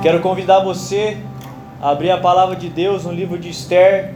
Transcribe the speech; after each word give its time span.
Quero 0.00 0.20
convidar 0.20 0.60
você 0.60 1.18
a 1.82 1.90
abrir 1.90 2.12
a 2.12 2.18
palavra 2.18 2.54
de 2.54 2.68
Deus 2.68 3.04
no 3.04 3.10
livro 3.10 3.36
de 3.36 3.50
Esther. 3.50 4.14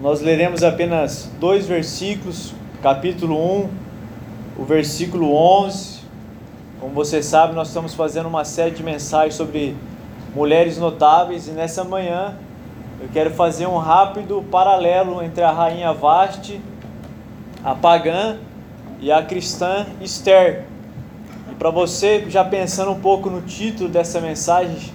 Nós 0.00 0.20
leremos 0.20 0.62
apenas 0.62 1.28
dois 1.40 1.66
versículos, 1.66 2.54
capítulo 2.80 3.34
1, 3.64 3.70
o 4.56 4.64
versículo 4.64 5.34
11. 5.34 5.98
Como 6.78 6.94
você 6.94 7.20
sabe, 7.24 7.54
nós 7.54 7.68
estamos 7.68 7.92
fazendo 7.92 8.28
uma 8.28 8.44
série 8.44 8.70
de 8.70 8.84
mensagens 8.84 9.34
sobre 9.34 9.74
mulheres 10.32 10.78
notáveis 10.78 11.48
e 11.48 11.50
nessa 11.50 11.82
manhã 11.82 12.36
eu 13.00 13.08
quero 13.12 13.30
fazer 13.30 13.66
um 13.66 13.78
rápido 13.78 14.44
paralelo 14.48 15.20
entre 15.24 15.42
a 15.42 15.50
rainha 15.50 15.92
Vaste, 15.92 16.60
a 17.64 17.74
pagã 17.74 18.38
e 19.00 19.10
a 19.10 19.24
cristã 19.24 19.86
Esther 20.00 20.67
para 21.58 21.70
você, 21.70 22.24
já 22.28 22.44
pensando 22.44 22.92
um 22.92 23.00
pouco 23.00 23.28
no 23.28 23.42
título 23.42 23.88
dessa 23.88 24.20
mensagem, 24.20 24.92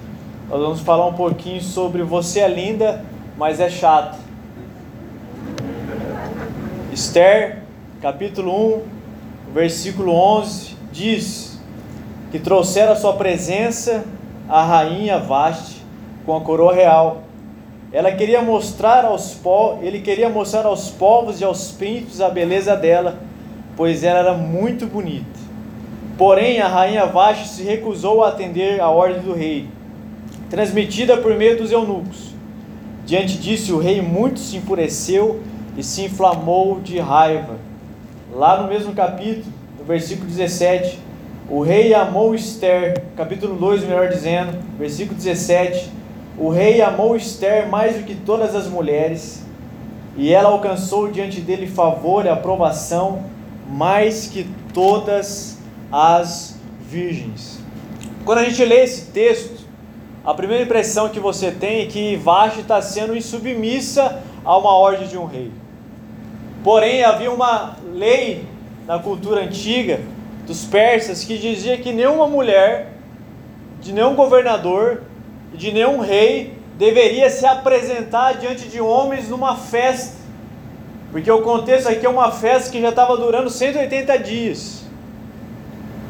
nós 0.48 0.58
vamos 0.60 0.80
falar 0.80 1.06
um 1.06 1.12
pouquinho 1.12 1.60
sobre 1.60 2.02
Você 2.02 2.40
é 2.40 2.48
linda, 2.48 3.04
mas 3.36 3.60
é 3.60 3.68
chata. 3.68 4.16
Esther, 6.90 7.58
capítulo 8.00 8.78
1, 8.78 8.82
versículo 9.52 10.12
11, 10.12 10.74
diz 10.90 11.60
que 12.30 12.38
trouxeram 12.38 12.92
a 12.92 12.96
sua 12.96 13.12
presença 13.12 14.04
a 14.48 14.62
rainha 14.64 15.18
Vaste 15.18 15.82
com 16.24 16.34
a 16.34 16.40
coroa 16.40 16.72
real. 16.72 17.24
Ela 17.92 18.12
queria 18.12 18.40
mostrar 18.40 19.04
aos 19.04 19.38
ele 19.82 20.00
queria 20.00 20.30
mostrar 20.30 20.64
aos 20.64 20.88
povos 20.88 21.40
e 21.40 21.44
aos 21.44 21.72
príncipes 21.72 22.22
a 22.22 22.30
beleza 22.30 22.74
dela, 22.74 23.18
pois 23.76 24.02
ela 24.02 24.20
era 24.20 24.32
muito 24.32 24.86
bonita. 24.86 25.43
Porém, 26.16 26.60
a 26.60 26.68
rainha 26.68 27.06
Vashti 27.06 27.48
se 27.48 27.62
recusou 27.64 28.22
a 28.22 28.28
atender 28.28 28.80
à 28.80 28.88
ordem 28.88 29.20
do 29.20 29.34
rei, 29.34 29.68
transmitida 30.48 31.16
por 31.16 31.34
meio 31.34 31.58
dos 31.58 31.72
eunucos. 31.72 32.32
Diante 33.04 33.36
disso, 33.36 33.74
o 33.74 33.80
rei 33.80 34.00
muito 34.00 34.38
se 34.38 34.56
enfureceu 34.56 35.42
e 35.76 35.82
se 35.82 36.02
inflamou 36.02 36.80
de 36.80 37.00
raiva. 37.00 37.56
Lá 38.32 38.62
no 38.62 38.68
mesmo 38.68 38.94
capítulo, 38.94 39.52
no 39.78 39.84
versículo 39.84 40.28
17, 40.28 41.00
o 41.50 41.60
rei 41.62 41.92
amou 41.92 42.32
Esther, 42.32 43.02
capítulo 43.16 43.56
2, 43.56 43.82
melhor 43.82 44.08
dizendo, 44.08 44.56
versículo 44.78 45.16
17. 45.16 45.90
O 46.38 46.48
rei 46.48 46.80
amou 46.80 47.16
Esther 47.16 47.68
mais 47.68 47.96
do 47.96 48.04
que 48.04 48.14
todas 48.14 48.54
as 48.54 48.68
mulheres, 48.68 49.44
e 50.16 50.32
ela 50.32 50.48
alcançou 50.48 51.10
diante 51.10 51.40
dele 51.40 51.66
favor 51.66 52.24
e 52.24 52.28
aprovação 52.28 53.24
mais 53.68 54.28
que 54.28 54.46
todas 54.72 55.58
as 55.90 56.56
virgens. 56.88 57.58
Quando 58.24 58.38
a 58.38 58.44
gente 58.44 58.64
lê 58.64 58.82
esse 58.82 59.10
texto, 59.12 59.64
a 60.24 60.32
primeira 60.32 60.64
impressão 60.64 61.08
que 61.08 61.20
você 61.20 61.50
tem 61.50 61.82
é 61.82 61.86
que 61.86 62.16
Vashti 62.16 62.60
está 62.60 62.80
sendo 62.80 63.16
insubmissa 63.16 64.22
a 64.44 64.56
uma 64.56 64.72
ordem 64.74 65.06
de 65.06 65.18
um 65.18 65.26
rei. 65.26 65.50
Porém, 66.62 67.04
havia 67.04 67.30
uma 67.30 67.76
lei 67.92 68.46
na 68.86 68.98
cultura 68.98 69.42
antiga 69.42 70.00
dos 70.46 70.64
persas 70.64 71.24
que 71.24 71.36
dizia 71.36 71.76
que 71.76 71.92
nenhuma 71.92 72.26
mulher, 72.26 72.92
de 73.80 73.92
nenhum 73.92 74.14
governador, 74.14 75.02
de 75.52 75.72
nenhum 75.72 76.00
rei 76.00 76.54
deveria 76.78 77.28
se 77.30 77.46
apresentar 77.46 78.38
diante 78.38 78.68
de 78.68 78.80
homens 78.80 79.28
numa 79.28 79.56
festa. 79.56 80.16
Porque 81.12 81.30
o 81.30 81.42
contexto 81.42 81.88
aqui 81.88 82.04
é 82.04 82.08
uma 82.08 82.32
festa 82.32 82.72
que 82.72 82.80
já 82.80 82.88
estava 82.88 83.16
durando 83.16 83.48
180 83.48 84.18
dias. 84.18 84.83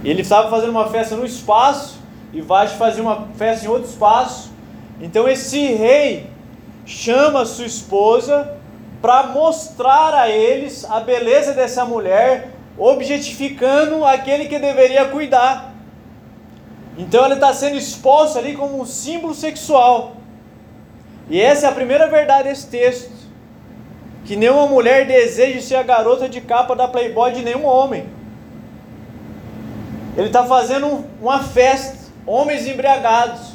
Ele 0.05 0.20
estava 0.20 0.50
fazendo 0.50 0.70
uma 0.70 0.88
festa 0.88 1.16
no 1.16 1.24
espaço 1.24 1.98
e 2.33 2.41
Vashti 2.41 2.77
fazia 2.77 3.02
uma 3.02 3.28
festa 3.36 3.64
em 3.64 3.69
outro 3.69 3.88
espaço. 3.88 4.52
Então 5.00 5.27
esse 5.27 5.58
rei 5.72 6.30
chama 6.84 7.46
sua 7.46 7.64
esposa 7.64 8.56
para 9.00 9.28
mostrar 9.28 10.14
a 10.14 10.28
eles 10.28 10.84
a 10.84 11.01
beleza 11.01 11.52
dessa 11.52 11.84
mulher, 11.84 12.51
objetificando 12.77 14.05
aquele 14.05 14.46
que 14.46 14.58
deveria 14.58 15.06
cuidar. 15.06 15.73
Então 16.96 17.24
ele 17.24 17.34
está 17.34 17.52
sendo 17.52 17.77
exposto 17.77 18.39
ali 18.39 18.55
como 18.55 18.80
um 18.80 18.84
símbolo 18.84 19.34
sexual. 19.34 20.17
E 21.28 21.40
essa 21.40 21.67
é 21.67 21.68
a 21.70 21.73
primeira 21.73 22.07
verdade 22.08 22.48
desse 22.48 22.67
texto. 22.67 23.12
Que 24.24 24.36
nenhuma 24.36 24.67
mulher 24.67 25.07
deseja 25.07 25.61
ser 25.61 25.77
a 25.77 25.83
garota 25.83 26.28
de 26.28 26.40
capa 26.40 26.77
da 26.77 26.89
Playboy 26.89 27.33
de 27.33 27.42
nenhum 27.42 27.64
homem. 27.64 28.07
Ele 30.17 30.29
está 30.29 30.45
fazendo 30.45 31.05
uma 31.20 31.41
festa, 31.41 31.98
homens 32.27 32.67
embriagados. 32.67 33.55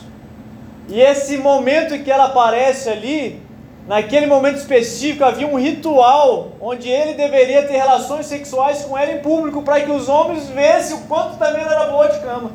E 0.88 1.00
esse 1.00 1.38
momento 1.38 1.94
em 1.94 2.04
que 2.04 2.12
ela 2.12 2.26
aparece 2.26 2.90
ali, 2.90 3.42
naquele 3.88 4.26
momento 4.26 4.58
específico, 4.58 5.24
havia 5.24 5.48
um 5.48 5.58
ritual 5.58 6.54
onde 6.60 6.90
ele 6.90 7.14
deveria 7.14 7.64
ter 7.64 7.78
relações 7.78 8.26
sexuais 8.26 8.84
com 8.84 8.98
ela 8.98 9.12
em 9.14 9.20
público 9.20 9.62
para 9.62 9.80
que 9.82 9.92
os 9.92 10.10
homens 10.10 10.48
vissem 10.48 10.98
o 10.98 11.02
quanto 11.02 11.38
também 11.38 11.62
ela 11.62 11.74
era 11.74 11.92
boa 11.92 12.08
de 12.08 12.20
cama. 12.20 12.52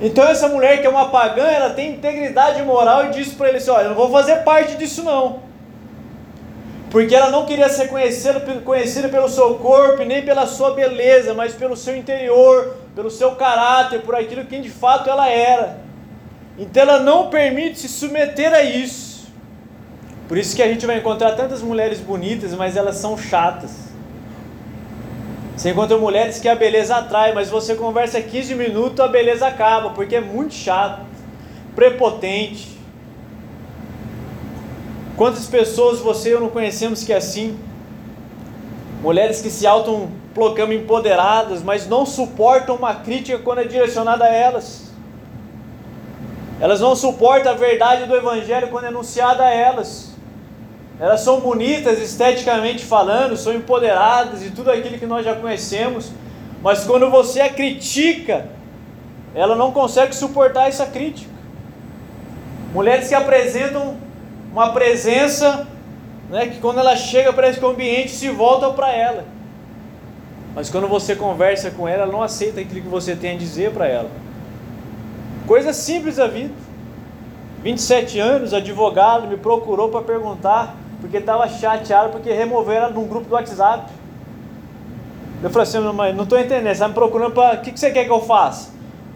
Então 0.00 0.26
essa 0.26 0.48
mulher 0.48 0.80
que 0.80 0.86
é 0.86 0.90
uma 0.90 1.08
pagã, 1.08 1.44
ela 1.44 1.70
tem 1.70 1.92
integridade 1.92 2.60
moral 2.62 3.06
e 3.06 3.10
diz 3.10 3.32
para 3.32 3.48
ele 3.48 3.58
assim, 3.58 3.70
olha, 3.70 3.84
eu 3.84 3.88
não 3.90 3.96
vou 3.96 4.10
fazer 4.10 4.38
parte 4.38 4.76
disso 4.76 5.04
não 5.04 5.51
porque 6.92 7.14
ela 7.14 7.30
não 7.30 7.46
queria 7.46 7.70
ser 7.70 7.88
conhecida, 7.88 8.38
conhecida 8.62 9.08
pelo 9.08 9.26
seu 9.26 9.54
corpo, 9.54 10.04
nem 10.04 10.22
pela 10.22 10.46
sua 10.46 10.72
beleza, 10.72 11.32
mas 11.32 11.54
pelo 11.54 11.74
seu 11.74 11.96
interior, 11.96 12.76
pelo 12.94 13.10
seu 13.10 13.34
caráter, 13.34 14.02
por 14.02 14.14
aquilo 14.14 14.44
que 14.44 14.60
de 14.60 14.68
fato 14.68 15.08
ela 15.08 15.26
era. 15.26 15.78
Então 16.58 16.82
ela 16.82 17.00
não 17.00 17.30
permite 17.30 17.78
se 17.78 17.88
submeter 17.88 18.52
a 18.52 18.62
isso. 18.62 19.26
Por 20.28 20.36
isso 20.36 20.54
que 20.54 20.62
a 20.62 20.68
gente 20.68 20.84
vai 20.84 20.98
encontrar 20.98 21.32
tantas 21.32 21.62
mulheres 21.62 21.98
bonitas, 21.98 22.52
mas 22.52 22.76
elas 22.76 22.96
são 22.96 23.16
chatas. 23.16 23.70
Você 25.56 25.70
encontra 25.70 25.96
mulheres 25.96 26.38
que 26.40 26.48
a 26.48 26.54
beleza 26.54 26.96
atrai, 26.96 27.32
mas 27.32 27.48
você 27.48 27.74
conversa 27.74 28.20
15 28.20 28.54
minutos, 28.54 29.00
a 29.00 29.08
beleza 29.08 29.46
acaba, 29.46 29.90
porque 29.90 30.16
é 30.16 30.20
muito 30.20 30.52
chato, 30.52 31.00
prepotente, 31.74 32.68
Quantas 35.16 35.46
pessoas 35.46 36.00
você 36.00 36.30
e 36.30 36.32
eu 36.32 36.40
não 36.40 36.48
conhecemos 36.48 37.04
que 37.04 37.12
é 37.12 37.16
assim? 37.16 37.58
Mulheres 39.02 39.42
que 39.42 39.50
se 39.50 39.66
autoproclamam 39.66 40.74
empoderadas, 40.74 41.62
mas 41.62 41.86
não 41.86 42.06
suportam 42.06 42.76
uma 42.76 42.94
crítica 42.94 43.38
quando 43.38 43.60
é 43.60 43.64
direcionada 43.64 44.24
a 44.24 44.32
elas. 44.32 44.90
Elas 46.60 46.80
não 46.80 46.94
suportam 46.94 47.52
a 47.52 47.56
verdade 47.56 48.06
do 48.06 48.14
Evangelho 48.14 48.68
quando 48.68 48.84
é 48.84 48.88
anunciada 48.88 49.44
a 49.44 49.50
elas. 49.50 50.12
Elas 51.00 51.20
são 51.20 51.40
bonitas 51.40 51.98
esteticamente 52.00 52.84
falando, 52.84 53.36
são 53.36 53.52
empoderadas 53.52 54.44
e 54.44 54.50
tudo 54.50 54.70
aquilo 54.70 54.98
que 54.98 55.06
nós 55.06 55.24
já 55.24 55.34
conhecemos, 55.34 56.12
mas 56.62 56.84
quando 56.84 57.10
você 57.10 57.40
a 57.40 57.52
critica, 57.52 58.46
ela 59.34 59.56
não 59.56 59.72
consegue 59.72 60.14
suportar 60.14 60.68
essa 60.68 60.86
crítica. 60.86 61.30
Mulheres 62.72 63.08
que 63.08 63.14
apresentam 63.14 63.96
uma 64.52 64.72
presença 64.72 65.66
né, 66.28 66.46
que 66.46 66.58
quando 66.60 66.78
ela 66.78 66.94
chega 66.94 67.32
parece 67.32 67.58
que 67.58 67.64
o 67.64 67.68
ambiente 67.68 68.10
se 68.10 68.28
volta 68.28 68.70
para 68.70 68.92
ela. 68.92 69.24
Mas 70.54 70.68
quando 70.68 70.86
você 70.86 71.16
conversa 71.16 71.70
com 71.70 71.88
ela, 71.88 72.02
ela 72.02 72.12
não 72.12 72.22
aceita 72.22 72.60
aquilo 72.60 72.82
que 72.82 72.88
você 72.88 73.16
tem 73.16 73.34
a 73.34 73.38
dizer 73.38 73.72
para 73.72 73.86
ela. 73.86 74.10
Coisa 75.46 75.72
simples 75.72 76.16
da 76.16 76.26
vida. 76.26 76.52
27 77.62 78.18
anos, 78.18 78.52
advogado, 78.52 79.26
me 79.28 79.36
procurou 79.36 79.88
para 79.88 80.02
perguntar, 80.02 80.74
porque 81.00 81.16
estava 81.16 81.48
chateado 81.48 82.10
porque 82.10 82.30
removeram 82.32 82.84
ela 82.84 82.92
de 82.92 82.98
um 82.98 83.06
grupo 83.06 83.28
do 83.28 83.34
WhatsApp. 83.34 83.90
Eu 85.42 85.50
falei 85.50 85.68
assim, 85.68 85.80
mãe, 85.80 86.12
não 86.12 86.24
estou 86.24 86.38
entendendo, 86.38 86.64
você 86.64 86.72
está 86.72 86.88
me 86.88 86.94
procurando 86.94 87.32
para. 87.32 87.58
O 87.58 87.62
que, 87.62 87.72
que 87.72 87.80
você 87.80 87.90
quer 87.90 88.04
que 88.04 88.10
eu 88.10 88.20
faça? 88.20 88.70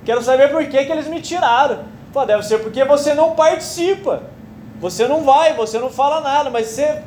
Quero 0.05 0.23
saber 0.23 0.51
por 0.51 0.65
que, 0.67 0.85
que 0.85 0.93
eles 0.93 1.07
me 1.07 1.21
tiraram. 1.21 1.81
Falei, 2.13 2.29
deve 2.29 2.45
ser 2.45 2.59
porque 2.59 2.85
você 2.85 3.15
não 3.15 3.33
participa. 3.33 4.23
Você 4.81 5.09
não 5.09 5.23
vai, 5.23 5.55
você 5.55 5.79
não 5.79 5.91
fala 5.91 6.21
nada, 6.21 6.51
mas 6.51 6.69
você 6.69 7.03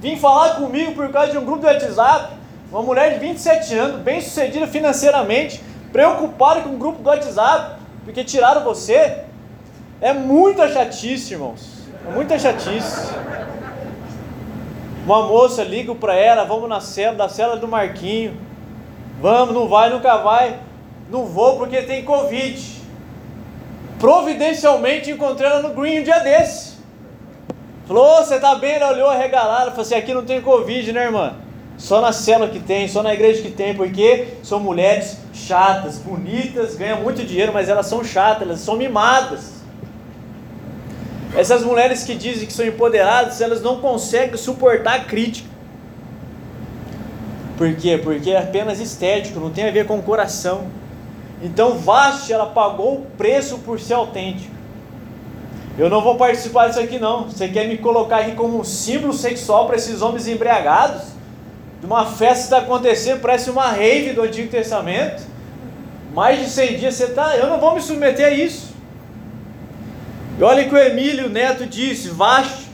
vir 0.00 0.18
falar 0.18 0.56
comigo 0.56 0.92
por 0.92 1.10
causa 1.10 1.32
de 1.32 1.38
um 1.38 1.44
grupo 1.44 1.60
do 1.60 1.66
WhatsApp, 1.66 2.34
uma 2.70 2.82
mulher 2.82 3.14
de 3.14 3.20
27 3.20 3.74
anos, 3.76 4.00
bem 4.00 4.20
sucedida 4.20 4.66
financeiramente, 4.66 5.62
preocupada 5.92 6.62
com 6.62 6.70
um 6.70 6.78
grupo 6.78 7.02
do 7.02 7.08
WhatsApp, 7.08 7.76
porque 8.04 8.24
tiraram 8.24 8.64
você, 8.64 9.24
é 10.00 10.12
muita 10.12 10.68
chatice, 10.68 11.34
irmãos. 11.34 11.82
É 12.08 12.10
muita 12.10 12.38
chatice. 12.38 13.12
Uma 15.04 15.26
moça 15.26 15.62
liga 15.62 15.94
para 15.94 16.14
ela, 16.14 16.44
vamos 16.44 16.68
na 16.68 16.80
cela, 16.80 17.14
da 17.14 17.28
cela 17.28 17.56
do 17.56 17.68
Marquinho. 17.68 18.36
Vamos, 19.20 19.54
não 19.54 19.68
vai, 19.68 19.90
nunca 19.90 20.16
vai. 20.16 20.58
Não 21.08 21.26
vou 21.26 21.56
porque 21.58 21.82
tem 21.82 22.04
Covid. 22.04 22.82
Providencialmente 24.00 25.10
encontrei 25.10 25.48
ela 25.48 25.62
no 25.62 25.74
Green 25.74 26.00
um 26.00 26.02
dia 26.02 26.18
desse. 26.18 26.71
Falou, 27.86 28.24
você 28.24 28.38
tá 28.38 28.54
bem? 28.54 28.74
Ela 28.74 28.92
olhou 28.92 29.08
arregalada, 29.08 29.70
falou 29.70 29.82
assim, 29.82 29.94
aqui 29.94 30.14
não 30.14 30.24
tem 30.24 30.40
Covid, 30.40 30.92
né, 30.92 31.04
irmã? 31.04 31.34
Só 31.76 32.00
na 32.00 32.12
célula 32.12 32.48
que 32.48 32.60
tem, 32.60 32.86
só 32.86 33.02
na 33.02 33.12
igreja 33.12 33.42
que 33.42 33.50
tem, 33.50 33.74
porque 33.74 34.28
são 34.42 34.60
mulheres 34.60 35.18
chatas, 35.34 35.98
bonitas, 35.98 36.76
ganham 36.76 37.00
muito 37.00 37.24
dinheiro, 37.24 37.52
mas 37.52 37.68
elas 37.68 37.86
são 37.86 38.04
chatas, 38.04 38.42
elas 38.42 38.60
são 38.60 38.76
mimadas. 38.76 39.62
Essas 41.34 41.64
mulheres 41.64 42.04
que 42.04 42.14
dizem 42.14 42.46
que 42.46 42.52
são 42.52 42.64
empoderadas, 42.64 43.40
elas 43.40 43.62
não 43.62 43.80
conseguem 43.80 44.36
suportar 44.36 44.94
a 44.94 45.00
crítica. 45.00 45.48
Por 47.56 47.74
quê? 47.74 47.98
Porque 48.02 48.30
é 48.30 48.38
apenas 48.38 48.80
estético, 48.80 49.40
não 49.40 49.50
tem 49.50 49.66
a 49.68 49.70
ver 49.70 49.86
com 49.86 49.98
o 49.98 50.02
coração. 50.02 50.66
Então 51.42 51.78
Vasti, 51.78 52.32
ela 52.32 52.46
pagou 52.46 52.98
o 52.98 53.06
preço 53.16 53.58
por 53.58 53.80
ser 53.80 53.94
autêntica. 53.94 54.61
Eu 55.78 55.88
não 55.88 56.02
vou 56.02 56.16
participar 56.16 56.68
disso 56.68 56.80
aqui 56.80 56.98
não. 56.98 57.24
Você 57.24 57.48
quer 57.48 57.66
me 57.66 57.78
colocar 57.78 58.18
aqui 58.18 58.32
como 58.32 58.60
um 58.60 58.64
símbolo 58.64 59.12
sexual 59.12 59.66
para 59.66 59.76
esses 59.76 60.02
homens 60.02 60.28
embriagados? 60.28 61.02
De 61.80 61.86
uma 61.86 62.04
festa 62.04 62.44
está 62.44 62.58
acontecendo, 62.58 63.20
parece 63.20 63.50
uma 63.50 63.68
rave 63.68 64.12
do 64.12 64.22
Antigo 64.22 64.50
Testamento. 64.50 65.22
Mais 66.14 66.38
de 66.38 66.48
100 66.50 66.76
dias 66.76 66.94
você 66.94 67.04
está. 67.04 67.36
Eu 67.36 67.46
não 67.46 67.58
vou 67.58 67.74
me 67.74 67.80
submeter 67.80 68.26
a 68.26 68.30
isso. 68.30 68.74
E 70.38 70.42
olha 70.42 70.64
que 70.64 70.74
o 70.74 70.78
Emílio 70.78 71.30
Neto 71.30 71.66
disse: 71.66 72.08
Vaste, 72.08 72.68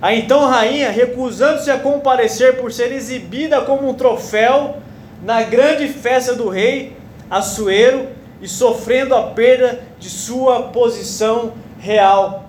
a 0.00 0.14
então 0.14 0.46
rainha, 0.46 0.90
recusando-se 0.90 1.70
a 1.70 1.78
comparecer 1.78 2.58
por 2.60 2.72
ser 2.72 2.92
exibida 2.92 3.60
como 3.62 3.88
um 3.88 3.94
troféu 3.94 4.76
na 5.22 5.42
grande 5.42 5.88
festa 5.88 6.34
do 6.34 6.48
rei 6.48 6.96
Assuero 7.28 8.08
e 8.40 8.48
sofrendo 8.48 9.14
a 9.14 9.24
perda 9.24 9.80
de 9.98 10.08
sua 10.08 10.62
posição 10.68 11.52
real. 11.78 12.44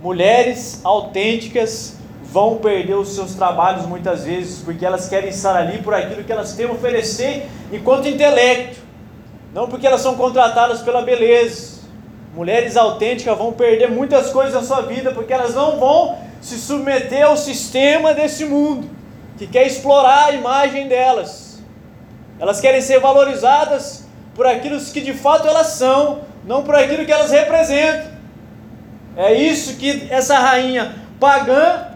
Mulheres 0.00 0.80
autênticas 0.84 1.96
vão 2.22 2.58
perder 2.58 2.94
os 2.94 3.14
seus 3.14 3.34
trabalhos 3.34 3.86
muitas 3.86 4.24
vezes 4.24 4.62
porque 4.62 4.84
elas 4.84 5.08
querem 5.08 5.30
estar 5.30 5.56
ali 5.56 5.78
por 5.78 5.94
aquilo 5.94 6.22
que 6.22 6.32
elas 6.32 6.52
têm 6.52 6.66
a 6.66 6.72
oferecer 6.72 7.48
enquanto 7.72 8.08
intelecto, 8.08 8.78
não 9.54 9.68
porque 9.68 9.86
elas 9.86 10.00
são 10.00 10.16
contratadas 10.16 10.82
pela 10.82 11.02
beleza. 11.02 11.76
Mulheres 12.34 12.76
autênticas 12.76 13.38
vão 13.38 13.52
perder 13.52 13.90
muitas 13.90 14.30
coisas 14.30 14.52
na 14.52 14.62
sua 14.62 14.82
vida 14.82 15.12
porque 15.12 15.32
elas 15.32 15.54
não 15.54 15.78
vão 15.78 16.18
se 16.42 16.58
submeter 16.58 17.24
ao 17.24 17.36
sistema 17.36 18.12
desse 18.12 18.44
mundo 18.44 18.90
que 19.38 19.46
quer 19.46 19.66
explorar 19.66 20.26
a 20.26 20.32
imagem 20.32 20.88
delas. 20.88 21.58
Elas 22.38 22.60
querem 22.60 22.82
ser 22.82 23.00
valorizadas 23.00 24.04
por 24.34 24.46
aquilo 24.46 24.78
que 24.78 25.00
de 25.00 25.14
fato 25.14 25.48
elas 25.48 25.68
são, 25.68 26.20
não 26.44 26.62
por 26.62 26.74
aquilo 26.74 27.06
que 27.06 27.12
elas 27.12 27.30
representam. 27.30 28.15
É 29.16 29.32
isso 29.32 29.76
que 29.76 30.08
essa 30.10 30.38
rainha 30.38 30.94
pagã 31.18 31.86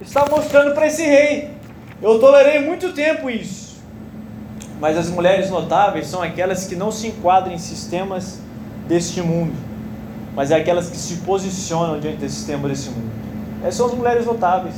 está 0.00 0.24
mostrando 0.30 0.74
para 0.74 0.86
esse 0.86 1.02
rei. 1.02 1.50
Eu 2.00 2.18
tolerei 2.18 2.60
muito 2.60 2.92
tempo 2.92 3.28
isso. 3.28 3.76
Mas 4.80 4.96
as 4.96 5.10
mulheres 5.10 5.50
notáveis 5.50 6.06
são 6.06 6.22
aquelas 6.22 6.66
que 6.66 6.74
não 6.74 6.90
se 6.90 7.08
enquadram 7.08 7.52
em 7.52 7.58
sistemas 7.58 8.40
deste 8.88 9.20
mundo, 9.20 9.54
mas 10.34 10.50
é 10.50 10.56
aquelas 10.56 10.90
que 10.90 10.96
se 10.96 11.18
posicionam 11.18 12.00
diante 12.00 12.16
desse 12.16 12.36
sistema 12.36 12.68
desse 12.68 12.88
mundo. 12.90 13.12
Essas 13.60 13.76
são 13.76 13.86
as 13.86 13.94
mulheres 13.94 14.26
notáveis. 14.26 14.74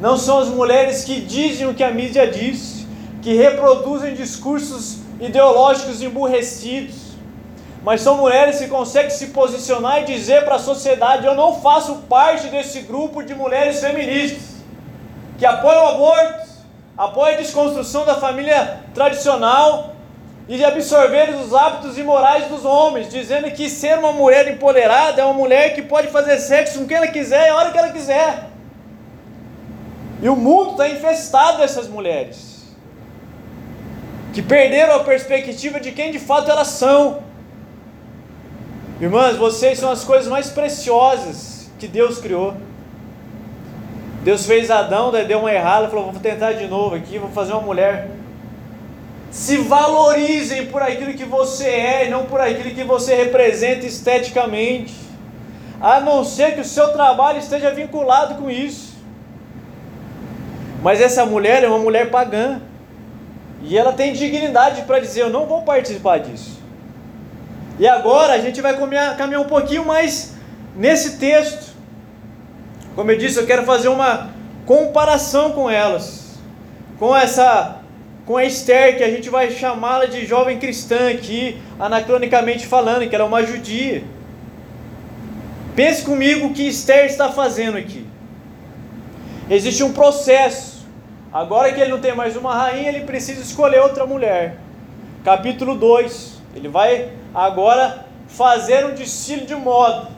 Não 0.00 0.16
são 0.16 0.38
as 0.38 0.48
mulheres 0.48 1.04
que 1.04 1.20
dizem 1.20 1.68
o 1.68 1.74
que 1.74 1.84
a 1.84 1.90
mídia 1.92 2.26
diz, 2.26 2.84
que 3.22 3.34
reproduzem 3.34 4.14
discursos 4.14 4.98
ideológicos 5.20 6.02
emburrecidos, 6.02 7.05
mas 7.86 8.00
são 8.00 8.16
mulheres 8.16 8.58
que 8.58 8.66
conseguem 8.66 9.10
se 9.10 9.28
posicionar 9.28 10.02
e 10.02 10.06
dizer 10.06 10.44
para 10.44 10.56
a 10.56 10.58
sociedade: 10.58 11.24
eu 11.24 11.36
não 11.36 11.60
faço 11.60 11.94
parte 12.08 12.48
desse 12.48 12.80
grupo 12.80 13.22
de 13.22 13.32
mulheres 13.32 13.78
feministas 13.80 14.56
que 15.38 15.46
apoiam 15.46 15.84
o 15.84 15.88
aborto, 15.90 16.48
apoiam 16.98 17.34
a 17.36 17.38
desconstrução 17.38 18.04
da 18.04 18.16
família 18.16 18.80
tradicional 18.92 19.92
e 20.48 20.56
de 20.56 20.64
absorver 20.64 21.30
os 21.36 21.54
hábitos 21.54 21.96
imorais 21.96 22.48
dos 22.48 22.64
homens, 22.64 23.08
dizendo 23.08 23.48
que 23.52 23.70
ser 23.70 23.96
uma 24.00 24.10
mulher 24.10 24.48
empoderada 24.48 25.22
é 25.22 25.24
uma 25.24 25.34
mulher 25.34 25.72
que 25.76 25.82
pode 25.82 26.08
fazer 26.08 26.38
sexo 26.38 26.80
com 26.80 26.88
quem 26.88 26.96
ela 26.96 27.06
quiser 27.06 27.50
a 27.50 27.54
hora 27.54 27.70
que 27.70 27.78
ela 27.78 27.90
quiser. 27.90 28.46
E 30.20 30.28
o 30.28 30.34
mundo 30.34 30.72
está 30.72 30.88
infestado 30.88 31.58
dessas 31.58 31.86
mulheres 31.86 32.66
que 34.34 34.42
perderam 34.42 34.96
a 34.96 35.04
perspectiva 35.04 35.78
de 35.78 35.92
quem 35.92 36.10
de 36.10 36.18
fato 36.18 36.50
elas 36.50 36.66
são 36.66 37.25
Irmãs, 38.98 39.36
vocês 39.36 39.78
são 39.78 39.90
as 39.90 40.04
coisas 40.04 40.26
mais 40.26 40.48
preciosas 40.48 41.70
que 41.78 41.86
Deus 41.86 42.18
criou. 42.18 42.54
Deus 44.24 44.46
fez 44.46 44.70
Adão, 44.70 45.12
daí 45.12 45.26
deu 45.26 45.40
uma 45.40 45.52
errada, 45.52 45.88
falou: 45.88 46.10
vou 46.10 46.20
tentar 46.20 46.52
de 46.52 46.66
novo 46.66 46.96
aqui, 46.96 47.18
vou 47.18 47.30
fazer 47.30 47.52
uma 47.52 47.60
mulher. 47.60 48.08
Se 49.30 49.58
valorizem 49.58 50.66
por 50.66 50.80
aquilo 50.80 51.12
que 51.12 51.24
você 51.24 51.68
é 51.68 52.06
e 52.06 52.10
não 52.10 52.24
por 52.24 52.40
aquilo 52.40 52.74
que 52.74 52.84
você 52.84 53.14
representa 53.14 53.84
esteticamente. 53.84 54.94
A 55.78 56.00
não 56.00 56.24
ser 56.24 56.54
que 56.54 56.62
o 56.62 56.64
seu 56.64 56.88
trabalho 56.88 57.38
esteja 57.38 57.70
vinculado 57.70 58.36
com 58.36 58.50
isso. 58.50 58.96
Mas 60.82 61.02
essa 61.02 61.26
mulher 61.26 61.62
é 61.62 61.68
uma 61.68 61.78
mulher 61.78 62.10
pagã. 62.10 62.62
E 63.62 63.76
ela 63.76 63.92
tem 63.92 64.14
dignidade 64.14 64.82
para 64.82 65.00
dizer: 65.00 65.20
Eu 65.20 65.30
não 65.30 65.44
vou 65.44 65.62
participar 65.62 66.18
disso. 66.18 66.65
E 67.78 67.86
agora 67.86 68.32
a 68.32 68.38
gente 68.38 68.60
vai 68.60 68.76
caminhar, 68.76 69.40
um 69.40 69.44
pouquinho 69.44 69.84
mais 69.84 70.34
nesse 70.74 71.18
texto. 71.18 71.74
Como 72.94 73.10
eu 73.10 73.18
disse, 73.18 73.38
eu 73.38 73.46
quero 73.46 73.64
fazer 73.64 73.88
uma 73.88 74.30
comparação 74.64 75.52
com 75.52 75.68
elas, 75.68 76.38
com 76.98 77.14
essa, 77.14 77.76
com 78.24 78.38
a 78.38 78.44
Esther, 78.44 78.96
que 78.96 79.04
a 79.04 79.10
gente 79.10 79.28
vai 79.28 79.50
chamá-la 79.50 80.06
de 80.06 80.24
jovem 80.24 80.58
cristã 80.58 81.10
aqui, 81.10 81.60
anacronicamente 81.78 82.66
falando, 82.66 83.06
que 83.08 83.14
ela 83.14 83.24
é 83.24 83.28
uma 83.28 83.44
judia. 83.44 84.02
Pense 85.74 86.02
comigo 86.02 86.46
o 86.46 86.54
que 86.54 86.66
Esther 86.66 87.04
está 87.04 87.30
fazendo 87.30 87.76
aqui. 87.76 88.06
Existe 89.50 89.84
um 89.84 89.92
processo. 89.92 90.86
Agora 91.30 91.70
que 91.70 91.78
ele 91.78 91.90
não 91.90 92.00
tem 92.00 92.14
mais 92.14 92.34
uma 92.34 92.54
rainha, 92.54 92.88
ele 92.88 93.00
precisa 93.00 93.42
escolher 93.42 93.80
outra 93.80 94.06
mulher. 94.06 94.56
Capítulo 95.22 95.74
2. 95.74 96.35
Ele 96.56 96.68
vai 96.68 97.12
agora 97.34 98.06
fazer 98.26 98.86
um 98.86 98.94
desfile 98.94 99.44
de 99.44 99.54
moda. 99.54 100.08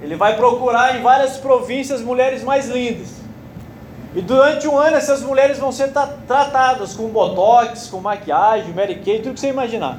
Ele 0.00 0.16
vai 0.16 0.36
procurar 0.36 0.96
em 0.96 1.02
várias 1.02 1.36
províncias 1.36 2.00
mulheres 2.00 2.42
mais 2.42 2.68
lindas. 2.68 3.22
E 4.14 4.22
durante 4.22 4.66
um 4.66 4.78
ano 4.78 4.96
essas 4.96 5.20
mulheres 5.20 5.58
vão 5.58 5.70
ser 5.70 5.92
tratadas 6.26 6.94
com 6.94 7.08
botox, 7.08 7.88
com 7.88 8.00
maquiagem, 8.00 8.72
Mary 8.72 8.96
Kay, 8.96 9.20
tudo 9.20 9.34
que 9.34 9.40
você 9.40 9.48
imaginar. 9.48 9.98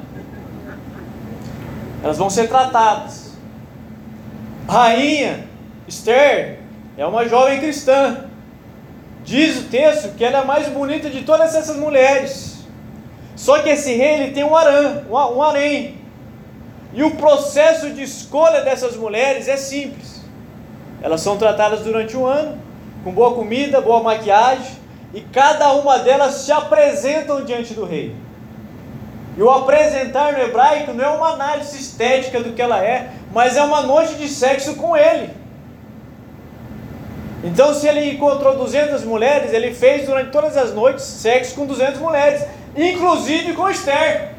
Elas 2.02 2.18
vão 2.18 2.28
ser 2.28 2.48
tratadas. 2.48 3.32
Rainha 4.68 5.46
Esther 5.86 6.58
é 6.96 7.06
uma 7.06 7.28
jovem 7.28 7.60
cristã. 7.60 8.24
Diz 9.24 9.58
o 9.58 9.64
texto 9.64 10.16
que 10.16 10.24
ela 10.24 10.38
é 10.38 10.40
a 10.40 10.44
mais 10.44 10.68
bonita 10.68 11.08
de 11.08 11.22
todas 11.22 11.54
essas 11.54 11.76
mulheres. 11.76 12.45
Só 13.36 13.58
que 13.60 13.68
esse 13.68 13.94
rei 13.94 14.14
ele 14.14 14.32
tem 14.32 14.42
um 14.42 14.56
harém, 14.56 15.04
um 15.10 15.42
harém. 15.42 15.98
E 16.94 17.02
o 17.02 17.12
processo 17.12 17.90
de 17.90 18.02
escolha 18.02 18.62
dessas 18.62 18.96
mulheres 18.96 19.46
é 19.46 19.56
simples. 19.56 20.22
Elas 21.02 21.20
são 21.20 21.36
tratadas 21.36 21.80
durante 21.80 22.16
um 22.16 22.26
ano, 22.26 22.58
com 23.04 23.12
boa 23.12 23.34
comida, 23.34 23.80
boa 23.80 24.02
maquiagem, 24.02 24.74
e 25.12 25.20
cada 25.20 25.72
uma 25.74 25.98
delas 25.98 26.34
se 26.36 26.50
apresentam 26.50 27.44
diante 27.44 27.74
do 27.74 27.84
rei. 27.84 28.16
E 29.36 29.42
o 29.42 29.50
apresentar 29.50 30.32
no 30.32 30.40
hebraico 30.40 30.94
não 30.94 31.04
é 31.04 31.08
uma 31.08 31.34
análise 31.34 31.76
estética 31.76 32.40
do 32.40 32.54
que 32.54 32.62
ela 32.62 32.82
é, 32.82 33.10
mas 33.32 33.56
é 33.56 33.62
uma 33.62 33.82
noite 33.82 34.14
de 34.14 34.28
sexo 34.28 34.76
com 34.76 34.96
ele. 34.96 35.30
Então, 37.44 37.74
se 37.74 37.86
ele 37.86 38.12
encontrou 38.12 38.56
200 38.56 39.04
mulheres, 39.04 39.52
ele 39.52 39.74
fez 39.74 40.06
durante 40.06 40.30
todas 40.30 40.56
as 40.56 40.72
noites 40.72 41.04
sexo 41.04 41.54
com 41.54 41.66
200 41.66 42.00
mulheres, 42.00 42.42
inclusive 42.76 43.54
com 43.54 43.68
Esther. 43.68 44.32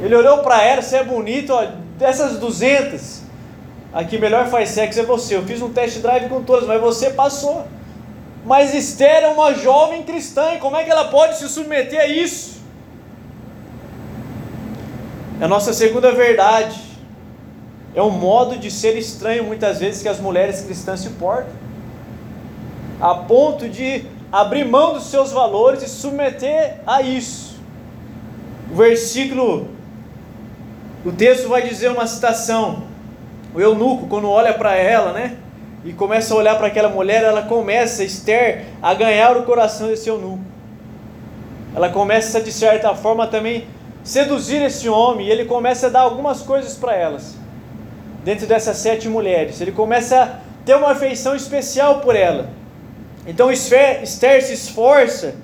Ele 0.00 0.14
olhou 0.14 0.38
para 0.38 0.62
ela, 0.62 0.80
você 0.80 0.98
é 0.98 1.04
bonito, 1.04 1.52
ó, 1.52 1.66
dessas 1.98 2.38
200, 2.38 3.22
a 3.92 4.04
que 4.04 4.16
melhor 4.18 4.46
faz 4.48 4.70
sexo 4.70 5.00
é 5.00 5.02
você. 5.02 5.34
Eu 5.34 5.44
fiz 5.44 5.60
um 5.60 5.72
test 5.72 5.98
drive 5.98 6.28
com 6.28 6.42
todas, 6.42 6.68
mas 6.68 6.80
você 6.80 7.10
passou. 7.10 7.66
Mas 8.44 8.74
Esther 8.74 9.24
é 9.24 9.28
uma 9.28 9.52
jovem 9.54 10.04
cristã, 10.04 10.54
e 10.54 10.58
como 10.58 10.76
é 10.76 10.84
que 10.84 10.90
ela 10.90 11.08
pode 11.08 11.36
se 11.36 11.48
submeter 11.48 12.00
a 12.00 12.06
isso? 12.06 12.58
É 15.40 15.44
a 15.44 15.48
nossa 15.48 15.72
segunda 15.72 16.12
verdade. 16.12 16.80
É 17.94 18.02
um 18.02 18.10
modo 18.10 18.56
de 18.56 18.70
ser 18.70 18.96
estranho 18.96 19.44
muitas 19.44 19.78
vezes 19.80 20.02
que 20.02 20.08
as 20.08 20.20
mulheres 20.20 20.60
cristãs 20.60 21.00
se 21.00 21.10
portam. 21.10 21.52
A 23.00 23.14
ponto 23.14 23.68
de 23.68 24.04
abrir 24.30 24.64
mão 24.64 24.94
dos 24.94 25.04
seus 25.04 25.32
valores 25.32 25.82
e 25.82 25.88
submeter 25.88 26.80
a 26.86 27.02
isso. 27.02 27.58
O 28.70 28.76
versículo 28.76 29.68
o 31.04 31.12
texto 31.12 31.48
vai 31.48 31.62
dizer 31.62 31.90
uma 31.90 32.06
citação. 32.06 32.82
O 33.54 33.60
eunuco, 33.60 34.06
quando 34.08 34.28
olha 34.28 34.52
para 34.52 34.74
ela, 34.74 35.12
né? 35.12 35.36
e 35.84 35.92
começa 35.92 36.34
a 36.34 36.36
olhar 36.36 36.56
para 36.56 36.66
aquela 36.66 36.88
mulher, 36.88 37.22
ela 37.22 37.42
começa, 37.42 38.02
Esther, 38.04 38.64
a 38.82 38.92
ganhar 38.94 39.36
o 39.36 39.44
coração 39.44 39.88
desse 39.88 40.08
eunuco. 40.08 40.42
Ela 41.74 41.88
começa, 41.88 42.40
de 42.40 42.52
certa 42.52 42.94
forma, 42.94 43.26
também 43.26 43.66
seduzir 44.02 44.60
esse 44.62 44.88
homem, 44.88 45.26
e 45.26 45.30
ele 45.30 45.44
começa 45.44 45.86
a 45.86 45.90
dar 45.90 46.00
algumas 46.00 46.42
coisas 46.42 46.74
para 46.74 46.94
elas, 46.94 47.36
dentro 48.24 48.46
dessas 48.46 48.76
sete 48.78 49.08
mulheres. 49.08 49.60
Ele 49.60 49.72
começa 49.72 50.22
a 50.22 50.64
ter 50.64 50.74
uma 50.74 50.92
afeição 50.92 51.36
especial 51.36 52.00
por 52.00 52.16
ela. 52.16 52.50
Então 53.28 53.52
Esther 53.52 54.06
se 54.42 54.54
esforça 54.54 55.34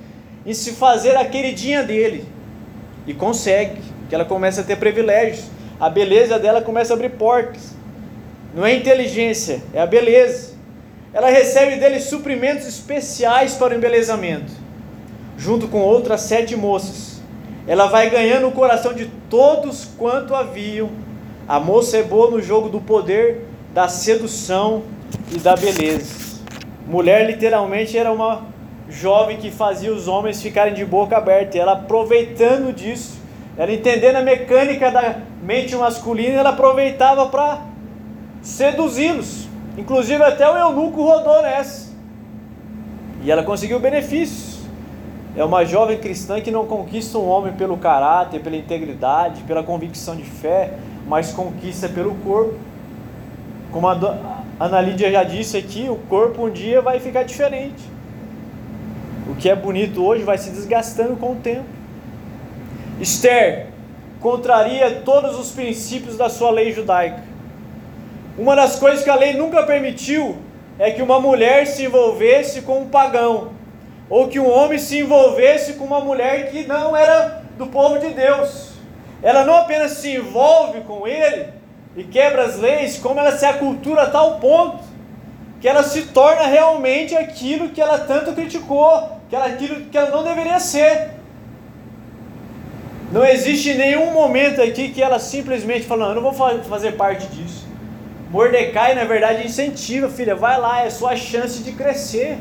em 0.44 0.54
se 0.54 0.72
fazer 0.72 1.16
a 1.16 1.24
queridinha 1.24 1.82
dele, 1.82 2.26
e 3.06 3.12
consegue, 3.12 3.82
que 4.08 4.14
ela 4.14 4.24
começa 4.24 4.62
a 4.62 4.64
ter 4.64 4.76
privilégios. 4.76 5.44
A 5.78 5.90
beleza 5.90 6.38
dela 6.38 6.62
começa 6.62 6.94
a 6.94 6.96
abrir 6.96 7.10
portas. 7.10 7.74
Não 8.54 8.64
é 8.64 8.74
inteligência, 8.74 9.62
é 9.74 9.80
a 9.80 9.86
beleza. 9.86 10.54
Ela 11.12 11.28
recebe 11.28 11.76
dele 11.76 12.00
suprimentos 12.00 12.66
especiais 12.66 13.54
para 13.54 13.74
o 13.74 13.76
embelezamento, 13.76 14.52
junto 15.36 15.68
com 15.68 15.80
outras 15.80 16.22
sete 16.22 16.56
moças. 16.56 17.20
Ela 17.66 17.86
vai 17.86 18.08
ganhando 18.08 18.48
o 18.48 18.52
coração 18.52 18.94
de 18.94 19.10
todos 19.28 19.84
quanto 19.98 20.34
haviam. 20.34 20.90
A 21.46 21.60
moça 21.60 21.98
é 21.98 22.02
boa 22.02 22.30
no 22.30 22.40
jogo 22.40 22.70
do 22.70 22.80
poder, 22.80 23.44
da 23.74 23.88
sedução 23.88 24.84
e 25.30 25.38
da 25.38 25.54
beleza. 25.54 26.23
Mulher 26.86 27.26
literalmente 27.26 27.96
era 27.96 28.12
uma 28.12 28.42
jovem 28.88 29.38
que 29.38 29.50
fazia 29.50 29.92
os 29.92 30.06
homens 30.06 30.42
ficarem 30.42 30.74
de 30.74 30.84
boca 30.84 31.16
aberta. 31.16 31.56
E 31.56 31.60
ela 31.60 31.72
aproveitando 31.72 32.74
disso, 32.74 33.18
ela 33.56 33.72
entendendo 33.72 34.16
a 34.16 34.22
mecânica 34.22 34.90
da 34.90 35.16
mente 35.42 35.74
masculina, 35.76 36.40
ela 36.40 36.50
aproveitava 36.50 37.26
para 37.26 37.62
seduzi-los. 38.42 39.48
Inclusive 39.78 40.22
até 40.22 40.48
o 40.48 40.56
eunuco 40.56 41.02
rodou 41.02 41.42
nessa. 41.42 41.92
E 43.22 43.30
ela 43.30 43.42
conseguiu 43.42 43.80
benefícios. 43.80 44.54
É 45.36 45.42
uma 45.42 45.64
jovem 45.64 45.98
cristã 45.98 46.40
que 46.40 46.50
não 46.50 46.66
conquista 46.66 47.18
um 47.18 47.28
homem 47.28 47.52
pelo 47.54 47.76
caráter, 47.76 48.40
pela 48.40 48.56
integridade, 48.56 49.42
pela 49.42 49.64
convicção 49.64 50.14
de 50.14 50.22
fé, 50.22 50.74
mas 51.08 51.32
conquista 51.32 51.88
pelo 51.88 52.14
corpo. 52.16 52.54
Como 53.72 53.88
a 53.88 53.94
Ana 54.58 54.80
Lídia 54.80 55.10
já 55.10 55.24
disse 55.24 55.56
aqui, 55.56 55.88
o 55.88 55.96
corpo 55.96 56.46
um 56.46 56.50
dia 56.50 56.80
vai 56.80 57.00
ficar 57.00 57.22
diferente. 57.24 57.82
O 59.28 59.34
que 59.34 59.48
é 59.48 59.56
bonito 59.56 60.04
hoje 60.04 60.22
vai 60.22 60.38
se 60.38 60.50
desgastando 60.50 61.16
com 61.16 61.32
o 61.32 61.36
tempo. 61.36 61.64
Esther 63.00 63.68
contraria 64.20 65.02
todos 65.04 65.38
os 65.38 65.50
princípios 65.50 66.16
da 66.16 66.28
sua 66.28 66.50
lei 66.50 66.72
judaica 66.72 67.34
uma 68.36 68.56
das 68.56 68.80
coisas 68.80 69.04
que 69.04 69.10
a 69.10 69.14
lei 69.14 69.32
nunca 69.34 69.62
permitiu 69.62 70.36
é 70.76 70.90
que 70.90 71.00
uma 71.00 71.20
mulher 71.20 71.68
se 71.68 71.84
envolvesse 71.84 72.62
com 72.62 72.80
um 72.80 72.88
pagão, 72.88 73.52
ou 74.10 74.26
que 74.26 74.40
um 74.40 74.50
homem 74.50 74.76
se 74.76 74.98
envolvesse 74.98 75.74
com 75.74 75.84
uma 75.84 76.00
mulher 76.00 76.50
que 76.50 76.66
não 76.66 76.96
era 76.96 77.42
do 77.56 77.68
povo 77.68 77.98
de 77.98 78.08
Deus. 78.08 78.72
Ela 79.22 79.44
não 79.44 79.54
apenas 79.54 79.92
se 79.92 80.16
envolve 80.16 80.80
com 80.80 81.06
ele 81.06 81.46
e 81.96 82.04
quebra 82.04 82.44
as 82.44 82.58
leis, 82.58 82.98
como 82.98 83.20
ela 83.20 83.36
se 83.36 83.44
acultura 83.44 84.02
a 84.02 84.10
tal 84.10 84.38
ponto 84.40 84.94
que 85.60 85.68
ela 85.68 85.82
se 85.82 86.02
torna 86.02 86.46
realmente 86.46 87.16
aquilo 87.16 87.70
que 87.70 87.80
ela 87.80 87.98
tanto 87.98 88.34
criticou, 88.34 89.18
que 89.30 89.34
ela, 89.34 89.46
aquilo 89.46 89.86
que 89.86 89.96
ela 89.96 90.10
não 90.10 90.22
deveria 90.22 90.60
ser. 90.60 91.12
Não 93.10 93.24
existe 93.24 93.72
nenhum 93.72 94.12
momento 94.12 94.60
aqui 94.60 94.90
que 94.90 95.02
ela 95.02 95.18
simplesmente 95.18 95.86
fala, 95.86 96.08
eu 96.08 96.16
não 96.16 96.22
vou 96.22 96.34
fazer 96.64 96.92
parte 96.96 97.26
disso. 97.28 97.66
Mordecai, 98.30 98.94
na 98.94 99.04
verdade, 99.04 99.46
incentiva, 99.46 100.08
filha, 100.08 100.34
vai 100.34 100.60
lá, 100.60 100.84
é 100.84 100.90
sua 100.90 101.16
chance 101.16 101.62
de 101.62 101.72
crescer. 101.72 102.36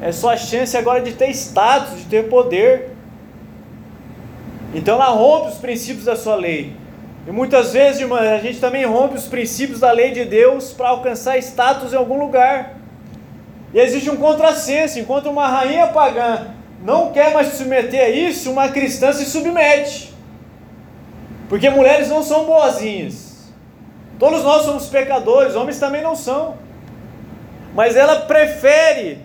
É 0.00 0.12
sua 0.12 0.36
chance 0.36 0.76
agora 0.76 1.00
de 1.00 1.12
ter 1.12 1.30
status, 1.30 1.98
de 1.98 2.04
ter 2.04 2.28
poder. 2.28 2.90
Então 4.72 4.94
ela 4.94 5.08
rompe 5.08 5.48
os 5.48 5.58
princípios 5.58 6.04
da 6.04 6.14
sua 6.14 6.36
lei. 6.36 6.76
E 7.30 7.32
muitas 7.32 7.72
vezes, 7.72 8.00
irmã, 8.00 8.18
a 8.18 8.38
gente 8.38 8.58
também 8.58 8.84
rompe 8.84 9.14
os 9.14 9.28
princípios 9.28 9.78
da 9.78 9.92
lei 9.92 10.10
de 10.10 10.24
Deus 10.24 10.72
para 10.72 10.88
alcançar 10.88 11.38
status 11.38 11.92
em 11.92 11.96
algum 11.96 12.18
lugar. 12.18 12.74
E 13.72 13.78
existe 13.78 14.10
um 14.10 14.16
contrassenso, 14.16 14.98
enquanto 14.98 15.30
uma 15.30 15.46
rainha 15.46 15.86
pagã 15.86 16.48
não 16.82 17.12
quer 17.12 17.32
mais 17.32 17.46
se 17.46 17.58
submeter 17.58 18.04
a 18.04 18.08
isso, 18.08 18.50
uma 18.50 18.70
cristã 18.70 19.12
se 19.12 19.24
submete. 19.26 20.12
Porque 21.48 21.70
mulheres 21.70 22.08
não 22.08 22.20
são 22.20 22.46
boazinhas. 22.46 23.52
Todos 24.18 24.42
nós 24.42 24.64
somos 24.64 24.88
pecadores, 24.88 25.54
homens 25.54 25.78
também 25.78 26.02
não 26.02 26.16
são. 26.16 26.56
Mas 27.76 27.94
ela 27.94 28.22
prefere 28.22 29.20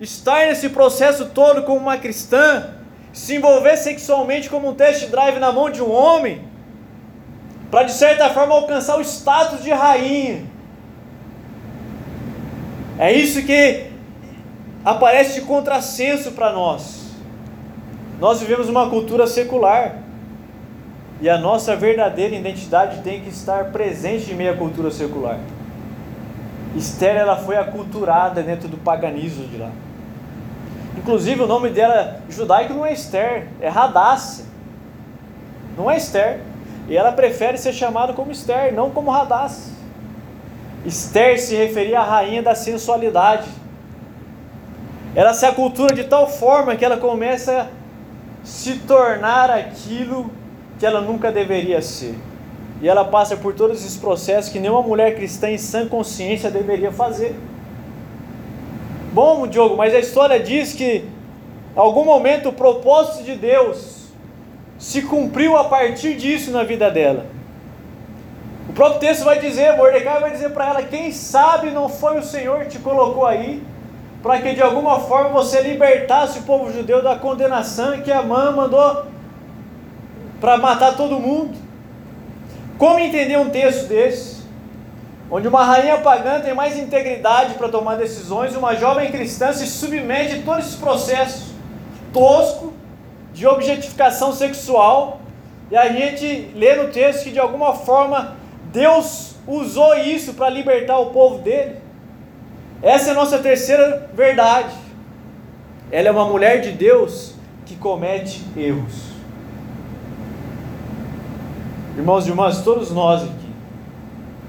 estar 0.00 0.46
nesse 0.46 0.70
processo 0.70 1.26
todo 1.26 1.64
como 1.64 1.76
uma 1.76 1.98
cristã, 1.98 2.70
se 3.12 3.34
envolver 3.34 3.76
sexualmente 3.76 4.48
como 4.48 4.70
um 4.70 4.74
test 4.74 5.10
drive 5.10 5.38
na 5.38 5.52
mão 5.52 5.68
de 5.68 5.82
um 5.82 5.92
homem, 5.92 6.48
para 7.70 7.84
de 7.84 7.92
certa 7.92 8.30
forma 8.30 8.54
alcançar 8.54 8.98
o 8.98 9.00
status 9.00 9.62
de 9.62 9.70
rainha. 9.70 10.44
É 12.98 13.12
isso 13.12 13.42
que 13.42 13.90
aparece 14.84 15.40
de 15.40 15.46
contrassenso 15.46 16.32
para 16.32 16.52
nós. 16.52 17.12
Nós 18.18 18.40
vivemos 18.40 18.68
uma 18.68 18.90
cultura 18.90 19.26
secular. 19.26 19.96
E 21.22 21.28
a 21.28 21.36
nossa 21.36 21.76
verdadeira 21.76 22.34
identidade 22.34 23.02
tem 23.02 23.20
que 23.20 23.28
estar 23.28 23.66
presente 23.66 24.32
em 24.32 24.34
meio 24.34 24.52
à 24.52 24.56
cultura 24.56 24.90
secular. 24.90 25.38
Esther 26.74 27.16
ela 27.16 27.36
foi 27.36 27.56
aculturada 27.56 28.42
dentro 28.42 28.68
do 28.68 28.78
paganismo 28.78 29.46
de 29.46 29.58
lá. 29.58 29.70
Inclusive 30.96 31.42
o 31.42 31.46
nome 31.46 31.70
dela 31.70 32.20
judaico 32.28 32.72
não 32.72 32.86
é 32.86 32.92
Esther, 32.92 33.48
é 33.60 33.68
Radassa. 33.68 34.46
Não 35.76 35.90
é 35.90 35.96
Esther. 35.96 36.40
E 36.88 36.96
ela 36.96 37.12
prefere 37.12 37.56
ser 37.56 37.72
chamada 37.72 38.12
como 38.12 38.32
Esther, 38.32 38.74
não 38.74 38.90
como 38.90 39.10
Radassa. 39.10 39.70
Esther 40.84 41.38
se 41.40 41.54
referia 41.54 42.00
à 42.00 42.04
rainha 42.04 42.42
da 42.42 42.54
sensualidade. 42.54 43.48
Ela 45.14 45.34
se 45.34 45.44
acultura 45.44 45.94
de 45.94 46.04
tal 46.04 46.28
forma 46.28 46.76
que 46.76 46.84
ela 46.84 46.96
começa 46.96 47.62
a 47.62 47.66
se 48.44 48.78
tornar 48.80 49.50
aquilo 49.50 50.30
que 50.78 50.86
ela 50.86 51.00
nunca 51.00 51.30
deveria 51.30 51.82
ser. 51.82 52.14
E 52.80 52.88
ela 52.88 53.04
passa 53.04 53.36
por 53.36 53.54
todos 53.54 53.80
esses 53.84 53.96
processos 53.96 54.50
que 54.50 54.58
nenhuma 54.58 54.82
mulher 54.82 55.14
cristã 55.14 55.50
em 55.50 55.58
sã 55.58 55.86
consciência 55.86 56.50
deveria 56.50 56.90
fazer. 56.90 57.36
Bom, 59.12 59.46
Diogo, 59.46 59.76
mas 59.76 59.94
a 59.94 59.98
história 59.98 60.40
diz 60.40 60.72
que 60.72 61.04
em 61.76 61.78
algum 61.78 62.04
momento 62.04 62.48
o 62.48 62.52
propósito 62.52 63.24
de 63.24 63.34
Deus 63.34 63.99
se 64.80 65.02
cumpriu 65.02 65.58
a 65.58 65.64
partir 65.64 66.16
disso 66.16 66.50
na 66.50 66.64
vida 66.64 66.90
dela. 66.90 67.26
O 68.66 68.72
próprio 68.72 68.98
texto 68.98 69.24
vai 69.24 69.38
dizer, 69.38 69.76
Mordecai 69.76 70.20
vai 70.20 70.30
dizer 70.30 70.50
para 70.50 70.68
ela: 70.68 70.82
quem 70.82 71.12
sabe 71.12 71.70
não 71.70 71.88
foi 71.88 72.18
o 72.18 72.22
Senhor 72.22 72.60
que 72.60 72.70
te 72.70 72.78
colocou 72.78 73.26
aí, 73.26 73.62
para 74.22 74.40
que 74.40 74.54
de 74.54 74.62
alguma 74.62 74.98
forma 75.00 75.28
você 75.28 75.60
libertasse 75.60 76.38
o 76.38 76.42
povo 76.42 76.72
judeu 76.72 77.02
da 77.02 77.14
condenação 77.14 78.00
que 78.00 78.10
a 78.10 78.22
mãe 78.22 78.52
mandou 78.54 79.04
para 80.40 80.56
matar 80.56 80.96
todo 80.96 81.20
mundo. 81.20 81.58
Como 82.78 82.98
entender 82.98 83.36
um 83.36 83.50
texto 83.50 83.86
desse? 83.86 84.40
Onde 85.30 85.46
uma 85.46 85.62
rainha 85.62 85.98
pagã 85.98 86.40
tem 86.40 86.54
mais 86.54 86.78
integridade 86.78 87.54
para 87.54 87.68
tomar 87.68 87.96
decisões, 87.96 88.56
uma 88.56 88.74
jovem 88.74 89.12
cristã 89.12 89.52
se 89.52 89.66
submete 89.66 90.36
a 90.36 90.42
todos 90.42 90.66
esses 90.66 90.76
processos 90.76 91.50
tosco 92.12 92.79
de 93.40 93.46
objetificação 93.46 94.34
sexual, 94.34 95.22
e 95.70 95.76
a 95.76 95.90
gente 95.90 96.50
lê 96.54 96.74
no 96.74 96.88
texto 96.92 97.24
que 97.24 97.30
de 97.30 97.38
alguma 97.38 97.72
forma 97.74 98.36
Deus 98.70 99.34
usou 99.46 99.96
isso 99.96 100.34
para 100.34 100.50
libertar 100.50 100.98
o 100.98 101.06
povo 101.06 101.38
dele. 101.38 101.76
Essa 102.82 103.08
é 103.08 103.10
a 103.12 103.14
nossa 103.14 103.38
terceira 103.38 104.10
verdade. 104.12 104.74
Ela 105.90 106.08
é 106.08 106.10
uma 106.10 106.26
mulher 106.26 106.60
de 106.60 106.72
Deus 106.72 107.34
que 107.64 107.76
comete 107.76 108.44
erros. 108.54 109.08
Irmãos 111.96 112.26
e 112.26 112.28
irmãs, 112.28 112.62
todos 112.62 112.90
nós 112.90 113.22
aqui, 113.22 113.50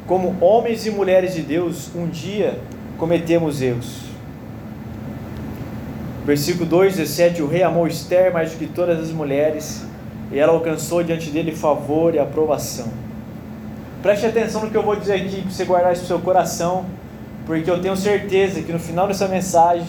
como 0.05 0.36
homens 0.41 0.86
e 0.86 0.91
mulheres 0.91 1.33
de 1.33 1.43
Deus, 1.43 1.95
um 1.95 2.10
dia 2.10 2.60
cometemos 2.98 3.62
erros. 3.62 4.11
Versículo 6.25 6.66
2, 6.66 6.98
17: 6.98 7.42
O 7.42 7.48
rei 7.48 7.63
amou 7.63 7.88
Esther 7.88 8.32
mais 8.32 8.51
do 8.51 8.58
que 8.58 8.68
todas 8.68 9.00
as 9.00 9.10
mulheres, 9.10 9.84
e 10.32 10.38
ela 10.38 10.54
alcançou 10.54 11.04
diante 11.04 11.32
dele 11.32 11.51
favor 11.51 12.13
e 12.13 12.20
aprovação. 12.20 12.88
Preste 14.04 14.25
atenção 14.25 14.62
no 14.62 14.70
que 14.70 14.78
eu 14.78 14.84
vou 14.84 14.96
dizer 14.96 15.13
aqui, 15.13 15.42
para 15.42 15.51
você 15.51 15.66
guardar 15.66 15.94
isso 15.94 16.04
no 16.04 16.08
seu 16.08 16.20
coração, 16.20 16.86
porque 17.46 17.70
eu 17.70 17.82
tenho 17.82 17.96
certeza 17.96 18.62
que 18.62 18.72
no 18.72 18.80
final 18.80 19.08
dessa 19.08 19.28
mensagem, 19.28 19.88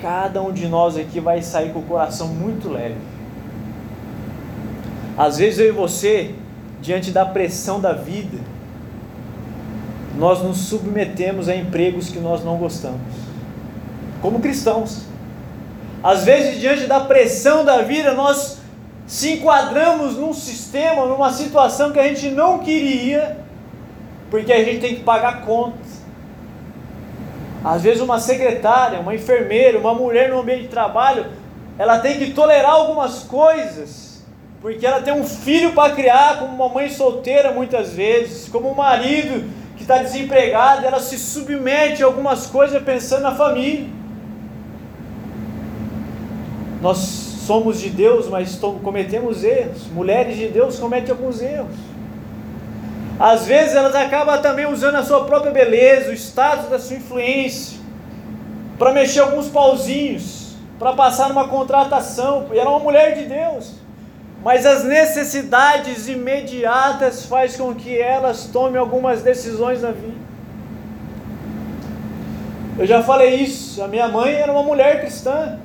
cada 0.00 0.42
um 0.42 0.52
de 0.52 0.66
nós 0.68 0.96
aqui 0.96 1.20
vai 1.20 1.42
sair 1.42 1.72
com 1.72 1.78
o 1.78 1.82
coração 1.82 2.28
muito 2.28 2.68
leve. 2.68 2.96
Às 5.16 5.38
vezes 5.38 5.58
eu 5.58 5.68
e 5.68 5.72
você 5.72 6.34
diante 6.80 7.10
da 7.10 7.24
pressão 7.24 7.80
da 7.80 7.92
vida, 7.92 8.38
nós 10.16 10.42
nos 10.42 10.58
submetemos 10.58 11.48
a 11.48 11.54
empregos 11.54 12.08
que 12.08 12.18
nós 12.18 12.44
não 12.44 12.56
gostamos, 12.56 13.00
como 14.20 14.40
cristãos. 14.40 15.06
Às 16.08 16.24
vezes, 16.24 16.58
diante 16.58 16.86
da 16.86 17.00
pressão 17.00 17.66
da 17.66 17.82
vida, 17.82 18.14
nós 18.14 18.60
se 19.06 19.32
enquadramos 19.32 20.16
num 20.16 20.32
sistema, 20.32 21.04
numa 21.04 21.30
situação 21.30 21.92
que 21.92 21.98
a 21.98 22.04
gente 22.04 22.30
não 22.30 22.60
queria, 22.60 23.36
porque 24.30 24.50
a 24.50 24.64
gente 24.64 24.80
tem 24.80 24.94
que 24.94 25.02
pagar 25.02 25.42
contas. 25.42 26.00
Às 27.62 27.82
vezes, 27.82 28.00
uma 28.00 28.18
secretária, 28.18 29.00
uma 29.00 29.14
enfermeira, 29.14 29.78
uma 29.78 29.92
mulher 29.92 30.30
no 30.30 30.40
ambiente 30.40 30.62
de 30.62 30.68
trabalho, 30.68 31.26
ela 31.78 31.98
tem 31.98 32.16
que 32.16 32.30
tolerar 32.30 32.70
algumas 32.70 33.24
coisas, 33.24 34.24
porque 34.62 34.86
ela 34.86 35.02
tem 35.02 35.12
um 35.12 35.26
filho 35.26 35.74
para 35.74 35.94
criar, 35.94 36.38
como 36.38 36.54
uma 36.54 36.70
mãe 36.70 36.88
solteira 36.88 37.52
muitas 37.52 37.92
vezes, 37.92 38.48
como 38.48 38.70
um 38.70 38.74
marido 38.74 39.46
que 39.76 39.82
está 39.82 39.98
desempregado, 39.98 40.86
ela 40.86 41.00
se 41.00 41.18
submete 41.18 42.02
a 42.02 42.06
algumas 42.06 42.46
coisas 42.46 42.82
pensando 42.82 43.24
na 43.24 43.34
família. 43.34 43.97
Nós 46.80 46.98
somos 46.98 47.80
de 47.80 47.90
Deus, 47.90 48.28
mas 48.28 48.56
cometemos 48.56 49.42
erros. 49.42 49.86
Mulheres 49.92 50.36
de 50.36 50.48
Deus 50.48 50.78
cometem 50.78 51.10
alguns 51.10 51.40
erros. 51.40 51.74
Às 53.18 53.46
vezes 53.46 53.74
elas 53.74 53.94
acabam 53.96 54.40
também 54.40 54.66
usando 54.66 54.94
a 54.94 55.02
sua 55.02 55.24
própria 55.24 55.50
beleza, 55.50 56.10
o 56.10 56.14
status 56.14 56.68
da 56.68 56.78
sua 56.78 56.96
influência, 56.96 57.78
para 58.78 58.92
mexer 58.92 59.20
alguns 59.20 59.48
pauzinhos, 59.48 60.54
para 60.78 60.92
passar 60.92 61.28
numa 61.28 61.48
contratação. 61.48 62.46
E 62.52 62.58
ela 62.58 62.70
é 62.70 62.72
uma 62.72 62.78
mulher 62.78 63.16
de 63.16 63.24
Deus. 63.24 63.72
Mas 64.44 64.64
as 64.64 64.84
necessidades 64.84 66.06
imediatas 66.06 67.26
faz 67.26 67.56
com 67.56 67.74
que 67.74 67.98
elas 67.98 68.44
tomem 68.52 68.78
algumas 68.78 69.20
decisões 69.20 69.82
na 69.82 69.90
vida. 69.90 70.28
Eu 72.78 72.86
já 72.86 73.02
falei 73.02 73.34
isso, 73.34 73.82
a 73.82 73.88
minha 73.88 74.06
mãe 74.06 74.32
era 74.32 74.52
uma 74.52 74.62
mulher 74.62 75.00
cristã. 75.00 75.58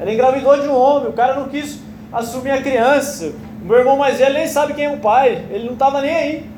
Ela 0.00 0.12
engravidou 0.12 0.60
de 0.60 0.66
um 0.66 0.74
homem, 0.74 1.08
o 1.08 1.12
cara 1.12 1.34
não 1.34 1.48
quis 1.48 1.78
assumir 2.12 2.50
a 2.50 2.62
criança. 2.62 3.32
O 3.62 3.66
meu 3.66 3.78
irmão 3.78 3.96
mais 3.96 4.18
velho 4.18 4.34
nem 4.34 4.46
sabe 4.46 4.74
quem 4.74 4.86
é 4.86 4.90
o 4.90 4.96
pai, 4.96 5.44
ele 5.50 5.66
não 5.66 5.74
estava 5.74 6.00
nem 6.00 6.14
aí 6.16 6.50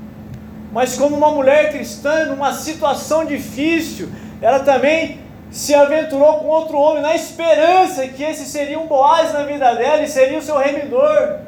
mas 0.73 0.97
como 0.97 1.15
uma 1.15 1.31
mulher 1.31 1.71
cristã, 1.71 2.25
numa 2.25 2.55
situação 2.55 3.27
difícil, 3.27 4.09
ela 4.41 4.61
também 4.61 5.21
se 5.51 5.75
aventurou 5.75 6.39
com 6.39 6.47
outro 6.47 6.79
homem, 6.79 7.03
na 7.03 7.15
esperança 7.15 8.09
que 8.09 8.23
esse 8.25 8.47
seria 8.47 8.81
um 8.81 8.87
Boaz 8.87 9.35
na 9.35 9.43
vida 9.43 9.75
dela 9.75 10.03
e 10.03 10.09
seria 10.09 10.39
o 10.39 10.43
seu 10.43 10.57
remidor. 10.57 11.41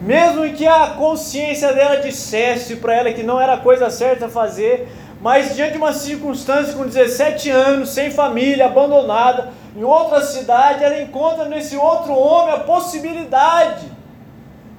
Mesmo 0.00 0.50
que 0.54 0.66
a 0.66 0.94
consciência 0.96 1.74
dela 1.74 1.98
dissesse 1.98 2.76
para 2.76 2.94
ela 2.94 3.12
que 3.12 3.22
não 3.22 3.38
era 3.38 3.52
a 3.52 3.58
coisa 3.58 3.90
certa 3.90 4.30
fazer, 4.30 4.88
mas 5.20 5.54
diante 5.54 5.72
de 5.72 5.78
uma 5.78 5.92
circunstância 5.92 6.72
com 6.72 6.86
17 6.86 7.50
anos, 7.50 7.90
sem 7.90 8.10
família, 8.10 8.64
abandonada, 8.64 9.50
em 9.76 9.82
outra 9.82 10.22
cidade, 10.22 10.84
ela 10.84 11.00
encontra 11.00 11.46
nesse 11.46 11.76
outro 11.76 12.12
homem 12.12 12.54
a 12.54 12.60
possibilidade 12.60 13.90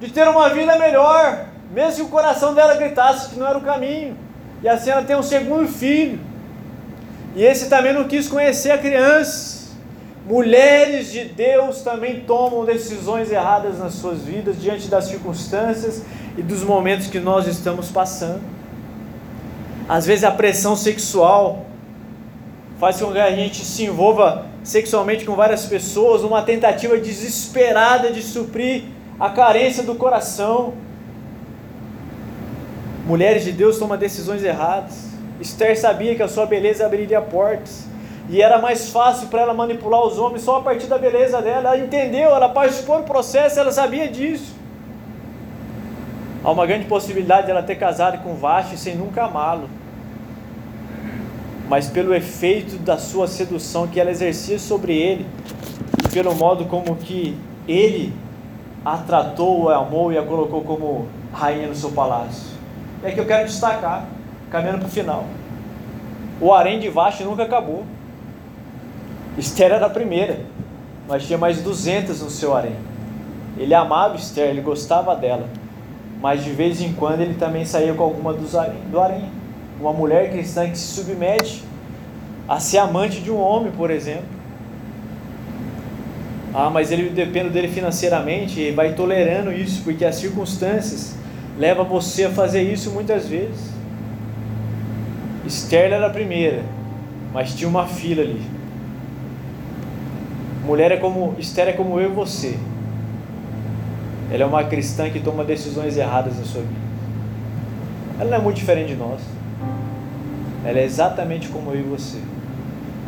de 0.00 0.10
ter 0.10 0.26
uma 0.28 0.48
vida 0.48 0.78
melhor 0.78 1.46
mesmo 1.70 1.94
que 1.96 2.02
o 2.02 2.08
coração 2.08 2.54
dela 2.54 2.74
gritasse 2.74 3.30
que 3.30 3.38
não 3.38 3.46
era 3.46 3.58
o 3.58 3.62
caminho. 3.62 4.16
E 4.62 4.68
assim 4.68 4.90
ela 4.90 5.02
tem 5.02 5.16
um 5.16 5.22
segundo 5.22 5.68
filho. 5.68 6.18
E 7.34 7.44
esse 7.44 7.68
também 7.68 7.92
não 7.92 8.04
quis 8.04 8.28
conhecer 8.28 8.70
a 8.70 8.78
criança. 8.78 9.66
Mulheres 10.26 11.12
de 11.12 11.24
Deus 11.24 11.82
também 11.82 12.20
tomam 12.20 12.64
decisões 12.64 13.30
erradas 13.30 13.78
nas 13.78 13.94
suas 13.94 14.22
vidas 14.22 14.60
diante 14.60 14.88
das 14.88 15.04
circunstâncias 15.04 16.02
e 16.36 16.42
dos 16.42 16.62
momentos 16.62 17.06
que 17.06 17.20
nós 17.20 17.46
estamos 17.46 17.90
passando. 17.90 18.42
Às 19.88 20.06
vezes 20.06 20.24
a 20.24 20.32
pressão 20.32 20.74
sexual 20.74 21.66
faz 22.78 23.00
com 23.00 23.12
que 23.12 23.18
a 23.18 23.30
gente 23.30 23.64
se 23.64 23.84
envolva 23.84 24.46
sexualmente 24.62 25.24
com 25.24 25.34
várias 25.34 25.64
pessoas, 25.66 26.22
uma 26.22 26.42
tentativa 26.42 26.96
desesperada 26.98 28.10
de 28.10 28.22
suprir 28.22 28.84
a 29.18 29.30
carência 29.30 29.82
do 29.82 29.94
coração. 29.94 30.74
Mulheres 33.06 33.44
de 33.44 33.52
Deus 33.52 33.78
tomam 33.78 33.96
decisões 33.96 34.42
erradas. 34.42 35.06
Esther 35.40 35.78
sabia 35.78 36.14
que 36.14 36.22
a 36.22 36.28
sua 36.28 36.44
beleza 36.44 36.84
abriria 36.84 37.20
portas. 37.20 37.86
E 38.28 38.42
era 38.42 38.58
mais 38.58 38.90
fácil 38.90 39.28
para 39.28 39.42
ela 39.42 39.54
manipular 39.54 40.04
os 40.04 40.18
homens 40.18 40.42
só 40.42 40.56
a 40.56 40.62
partir 40.62 40.86
da 40.86 40.98
beleza 40.98 41.40
dela. 41.40 41.74
Ela 41.74 41.78
entendeu, 41.78 42.30
ela 42.30 42.48
participou 42.48 42.98
do 42.98 43.04
processo, 43.04 43.60
ela 43.60 43.70
sabia 43.70 44.08
disso. 44.08 44.54
Há 46.42 46.50
uma 46.50 46.66
grande 46.66 46.86
possibilidade 46.86 47.46
de 47.46 47.52
ela 47.52 47.62
ter 47.62 47.76
casado 47.76 48.22
com 48.22 48.34
Vashti 48.34 48.76
sem 48.76 48.96
nunca 48.96 49.24
amá-lo. 49.24 49.68
Mas 51.68 51.88
pelo 51.88 52.14
efeito 52.14 52.76
da 52.78 52.98
sua 52.98 53.26
sedução 53.26 53.86
que 53.86 54.00
ela 54.00 54.10
exercia 54.10 54.58
sobre 54.58 54.96
ele, 54.96 55.26
e 56.04 56.08
pelo 56.08 56.34
modo 56.34 56.66
como 56.66 56.96
que 56.96 57.36
ele 57.66 58.12
a 58.84 58.96
tratou, 58.98 59.68
a 59.68 59.78
amou 59.78 60.12
e 60.12 60.18
a 60.18 60.22
colocou 60.22 60.62
como 60.62 61.08
rainha 61.32 61.66
no 61.66 61.74
seu 61.74 61.90
palácio 61.90 62.56
é 63.02 63.12
que 63.12 63.20
eu 63.20 63.26
quero 63.26 63.46
destacar, 63.46 64.06
caminhando 64.50 64.80
para 64.80 64.88
o 64.88 64.90
final. 64.90 65.24
O 66.40 66.52
harém 66.52 66.80
de 66.80 66.88
Vashti 66.88 67.24
nunca 67.24 67.44
acabou. 67.44 67.84
Esther 69.38 69.72
era 69.72 69.86
a 69.86 69.90
primeira, 69.90 70.40
mas 71.08 71.26
tinha 71.26 71.38
mais 71.38 71.60
200 71.62 72.20
no 72.22 72.30
seu 72.30 72.54
harém. 72.54 72.76
Ele 73.56 73.74
amava 73.74 74.16
Esther, 74.16 74.50
ele 74.50 74.60
gostava 74.60 75.14
dela, 75.14 75.48
mas 76.20 76.42
de 76.42 76.50
vez 76.50 76.80
em 76.80 76.92
quando 76.92 77.20
ele 77.20 77.34
também 77.34 77.64
saía 77.64 77.94
com 77.94 78.02
alguma 78.02 78.32
do 78.32 79.00
harém. 79.00 79.24
Uma 79.80 79.92
mulher 79.92 80.30
cristã 80.30 80.68
que 80.70 80.78
se 80.78 80.94
submete 80.94 81.62
a 82.48 82.58
ser 82.60 82.78
amante 82.78 83.20
de 83.20 83.30
um 83.30 83.38
homem, 83.38 83.72
por 83.72 83.90
exemplo. 83.90 84.36
Ah, 86.54 86.70
mas 86.70 86.90
ele 86.90 87.10
depende 87.10 87.50
dele 87.50 87.68
financeiramente 87.68 88.60
e 88.60 88.70
vai 88.70 88.94
tolerando 88.94 89.52
isso, 89.52 89.82
porque 89.82 90.04
as 90.04 90.14
circunstâncias 90.14 91.14
leva 91.58 91.84
você 91.84 92.24
a 92.24 92.30
fazer 92.30 92.62
isso 92.62 92.90
muitas 92.90 93.28
vezes. 93.28 93.70
Esther 95.44 95.92
era 95.92 96.06
a 96.06 96.10
primeira, 96.10 96.62
mas 97.32 97.54
tinha 97.54 97.68
uma 97.68 97.86
fila 97.86 98.22
ali. 98.22 98.42
Mulher 100.64 100.92
é 100.92 100.96
como 100.96 101.34
Esther 101.38 101.68
é 101.68 101.72
como 101.72 102.00
eu 102.00 102.10
e 102.10 102.14
você. 102.14 102.56
Ela 104.32 104.42
é 104.42 104.46
uma 104.46 104.64
cristã 104.64 105.08
que 105.08 105.20
toma 105.20 105.44
decisões 105.44 105.96
erradas 105.96 106.36
na 106.38 106.44
sua 106.44 106.62
vida. 106.62 106.86
Ela 108.18 108.30
não 108.30 108.38
é 108.38 108.40
muito 108.40 108.56
diferente 108.56 108.88
de 108.88 108.96
nós. 108.96 109.20
Ela 110.64 110.78
é 110.78 110.84
exatamente 110.84 111.48
como 111.48 111.70
eu 111.70 111.80
e 111.80 111.82
você. 111.82 112.18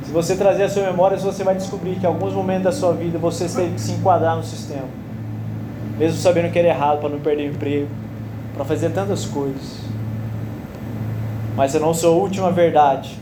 Se 0.04 0.12
você 0.12 0.36
trazer 0.36 0.64
a 0.64 0.68
sua 0.68 0.84
memória, 0.84 1.18
você 1.18 1.44
vai 1.44 1.54
descobrir 1.54 1.96
que 1.96 2.04
em 2.04 2.06
alguns 2.06 2.32
momentos 2.32 2.64
da 2.64 2.72
sua 2.72 2.92
vida 2.92 3.18
você 3.18 3.46
tem 3.48 3.74
que 3.74 3.80
se 3.80 3.92
enquadrar 3.92 4.36
no 4.36 4.42
sistema. 4.42 4.86
Mesmo 5.98 6.16
sabendo 6.18 6.50
que 6.50 6.58
era 6.58 6.68
errado 6.68 7.00
para 7.00 7.10
não 7.10 7.20
perder 7.20 7.50
o 7.50 7.54
emprego, 7.54 7.88
para 8.54 8.64
fazer 8.64 8.90
tantas 8.90 9.26
coisas. 9.26 9.80
Mas 11.56 11.74
eu 11.74 11.80
não 11.80 11.92
sou 11.92 12.14
a 12.14 12.22
última 12.22 12.50
verdade. 12.50 13.18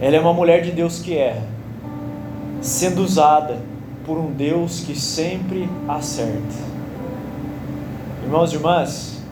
Ela 0.00 0.16
é 0.16 0.20
uma 0.20 0.32
mulher 0.32 0.62
de 0.62 0.72
Deus 0.72 0.98
que 0.98 1.16
erra, 1.16 1.42
sendo 2.60 3.02
usada 3.02 3.58
por 4.04 4.18
um 4.18 4.32
Deus 4.32 4.80
que 4.80 4.98
sempre 4.98 5.68
acerta. 5.88 6.74
Irmãos 8.24 8.52
e 8.52 8.56
irmãs, 8.56 9.22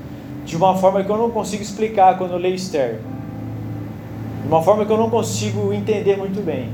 de 0.45 0.57
uma 0.57 0.77
forma 0.77 1.03
que 1.03 1.11
eu 1.11 1.17
não 1.17 1.31
consigo 1.31 1.63
explicar 1.63 2.17
quando 2.17 2.33
eu 2.33 2.39
leio 2.39 2.55
Esther, 2.55 3.01
de 3.01 3.12
uma 4.55 4.63
forma 4.63 4.85
que 4.85 4.93
eu 4.93 4.99
não 4.99 5.11
consigo 5.11 5.73
entender 5.73 6.17
muito 6.17 6.45
bem 6.45 6.71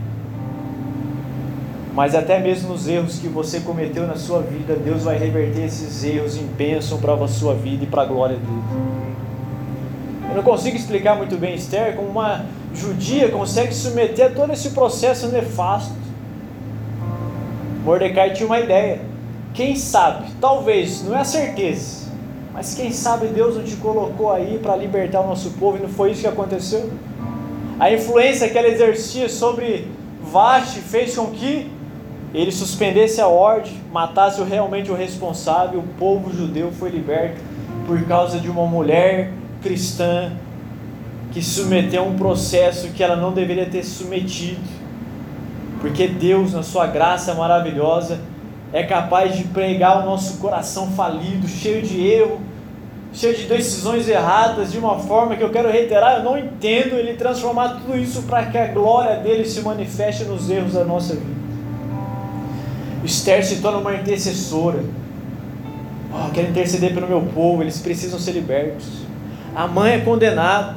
mas 1.99 2.15
até 2.15 2.39
mesmo 2.39 2.69
nos 2.69 2.87
erros 2.87 3.19
que 3.19 3.27
você 3.27 3.59
cometeu 3.59 4.07
na 4.07 4.15
sua 4.15 4.41
vida, 4.41 4.77
Deus 4.77 5.03
vai 5.03 5.19
reverter 5.19 5.65
esses 5.65 6.05
erros 6.05 6.37
em 6.37 6.47
bênção 6.47 6.99
para 6.99 7.13
a 7.13 7.27
sua 7.27 7.55
vida 7.55 7.83
e 7.83 7.87
para 7.89 8.03
a 8.03 8.05
glória 8.05 8.37
dele. 8.37 8.63
Eu 10.29 10.37
não 10.37 10.45
consigo 10.45 10.77
explicar 10.77 11.17
muito 11.17 11.37
bem 11.37 11.57
Esther 11.57 11.97
como 11.97 12.09
uma 12.09 12.47
judia 12.73 13.29
consegue 13.31 13.75
submeter 13.75 14.27
a 14.27 14.31
todo 14.31 14.53
esse 14.53 14.71
processo 14.71 15.27
nefasto. 15.27 15.93
Mordecai 17.85 18.33
tinha 18.33 18.47
uma 18.47 18.61
ideia. 18.61 19.01
Quem 19.53 19.75
sabe, 19.75 20.27
talvez, 20.41 21.03
não 21.03 21.17
é 21.17 21.23
a 21.23 21.25
certeza, 21.25 22.13
mas 22.55 22.75
quem 22.75 22.93
sabe 22.93 23.27
Deus 23.27 23.57
não 23.57 23.65
te 23.65 23.75
colocou 23.75 24.31
aí 24.31 24.61
para 24.63 24.77
libertar 24.77 25.23
o 25.23 25.27
nosso 25.27 25.51
povo 25.59 25.79
e 25.79 25.81
não 25.81 25.89
foi 25.89 26.13
isso 26.13 26.21
que 26.21 26.29
aconteceu? 26.29 26.89
A 27.79 27.93
influência 27.93 28.49
que 28.49 28.59
ela 28.59 28.69
exercia 28.69 29.29
sobre 29.29 29.87
Vaste 30.21 30.81
fez 30.81 31.15
com 31.17 31.27
que 31.27 31.71
ele 32.35 32.51
suspendesse 32.51 33.21
a 33.21 33.29
ordem, 33.29 33.73
matasse 33.93 34.43
realmente 34.43 34.91
o 34.91 34.95
responsável, 34.95 35.81
o 35.81 35.99
povo 35.99 36.35
judeu 36.35 36.73
foi 36.73 36.91
liberto 36.91 37.41
por 37.87 38.03
causa 38.05 38.39
de 38.39 38.51
uma 38.51 38.67
mulher 38.67 39.33
cristã 39.63 40.33
que 41.33 41.43
submeteu 41.43 42.05
um 42.05 42.17
processo 42.17 42.89
que 42.89 43.03
ela 43.03 43.17
não 43.17 43.33
deveria 43.33 43.67
ter 43.67 43.85
submetido. 43.85 44.61
Porque 45.81 46.09
Deus, 46.09 46.53
na 46.53 46.63
sua 46.63 46.87
graça 46.87 47.33
maravilhosa, 47.35 48.21
é 48.73 48.83
capaz 48.83 49.37
de 49.37 49.45
pregar 49.45 50.03
o 50.03 50.05
nosso 50.05 50.39
coração 50.39 50.91
falido, 50.91 51.47
cheio 51.47 51.81
de 51.81 52.05
erro, 52.05 52.41
cheio 53.13 53.37
de 53.37 53.45
decisões 53.45 54.09
erradas, 54.09 54.73
de 54.73 54.79
uma 54.79 54.99
forma 54.99 55.37
que 55.37 55.43
eu 55.43 55.51
quero 55.51 55.71
reiterar, 55.71 56.19
eu 56.19 56.25
não 56.25 56.39
entendo 56.39 56.97
ele 56.97 57.15
transformar 57.15 57.81
tudo 57.81 57.97
isso 57.97 58.23
para 58.23 58.47
que 58.47 58.59
a 58.59 58.67
glória 58.67 59.17
dele 59.17 59.45
se 59.45 59.61
manifeste 59.63 60.25
nos 60.25 60.49
erros 60.51 60.75
da 60.75 60.85
nossa 60.85 61.15
vida. 61.15 61.39
Esther 63.05 63.45
se 63.45 63.63
torna 63.63 63.79
uma 63.79 63.95
intercessora. 63.95 64.85
Oh, 66.13 66.31
quero 66.33 66.49
interceder 66.49 66.93
pelo 66.93 67.07
meu 67.07 67.23
povo, 67.23 67.63
eles 67.63 67.81
precisam 67.81 68.19
ser 68.19 68.33
libertos. 68.33 68.87
A 69.55 69.67
mãe 69.67 69.95
é 69.95 70.01
condenada. 70.01 70.77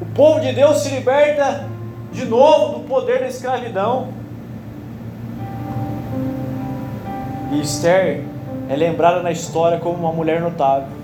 O 0.00 0.04
povo 0.14 0.40
de 0.40 0.52
Deus 0.52 0.78
se 0.78 0.88
liberta 0.94 1.68
de 2.12 2.24
novo 2.24 2.78
do 2.78 2.88
poder 2.88 3.20
da 3.20 3.28
escravidão. 3.28 4.08
E 7.52 7.60
Esther 7.60 8.24
é 8.68 8.76
lembrada 8.76 9.22
na 9.22 9.30
história 9.30 9.78
como 9.78 9.98
uma 9.98 10.12
mulher 10.12 10.40
notável. 10.40 11.01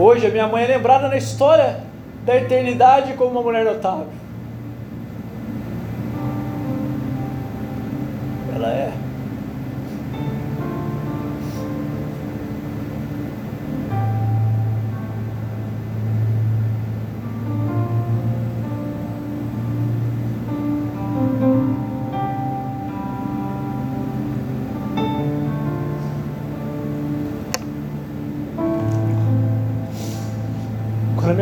Hoje 0.00 0.28
a 0.28 0.30
minha 0.30 0.46
mãe 0.46 0.62
é 0.62 0.66
lembrada 0.68 1.08
na 1.08 1.16
história 1.16 1.80
da 2.24 2.36
eternidade 2.36 3.14
como 3.14 3.32
uma 3.32 3.42
mulher 3.42 3.64
notável. 3.64 4.06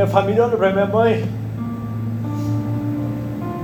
Minha 0.06 0.08
família 0.08 0.44
olha 0.44 0.56
para 0.56 0.72
minha 0.72 0.86
mãe. 0.86 1.24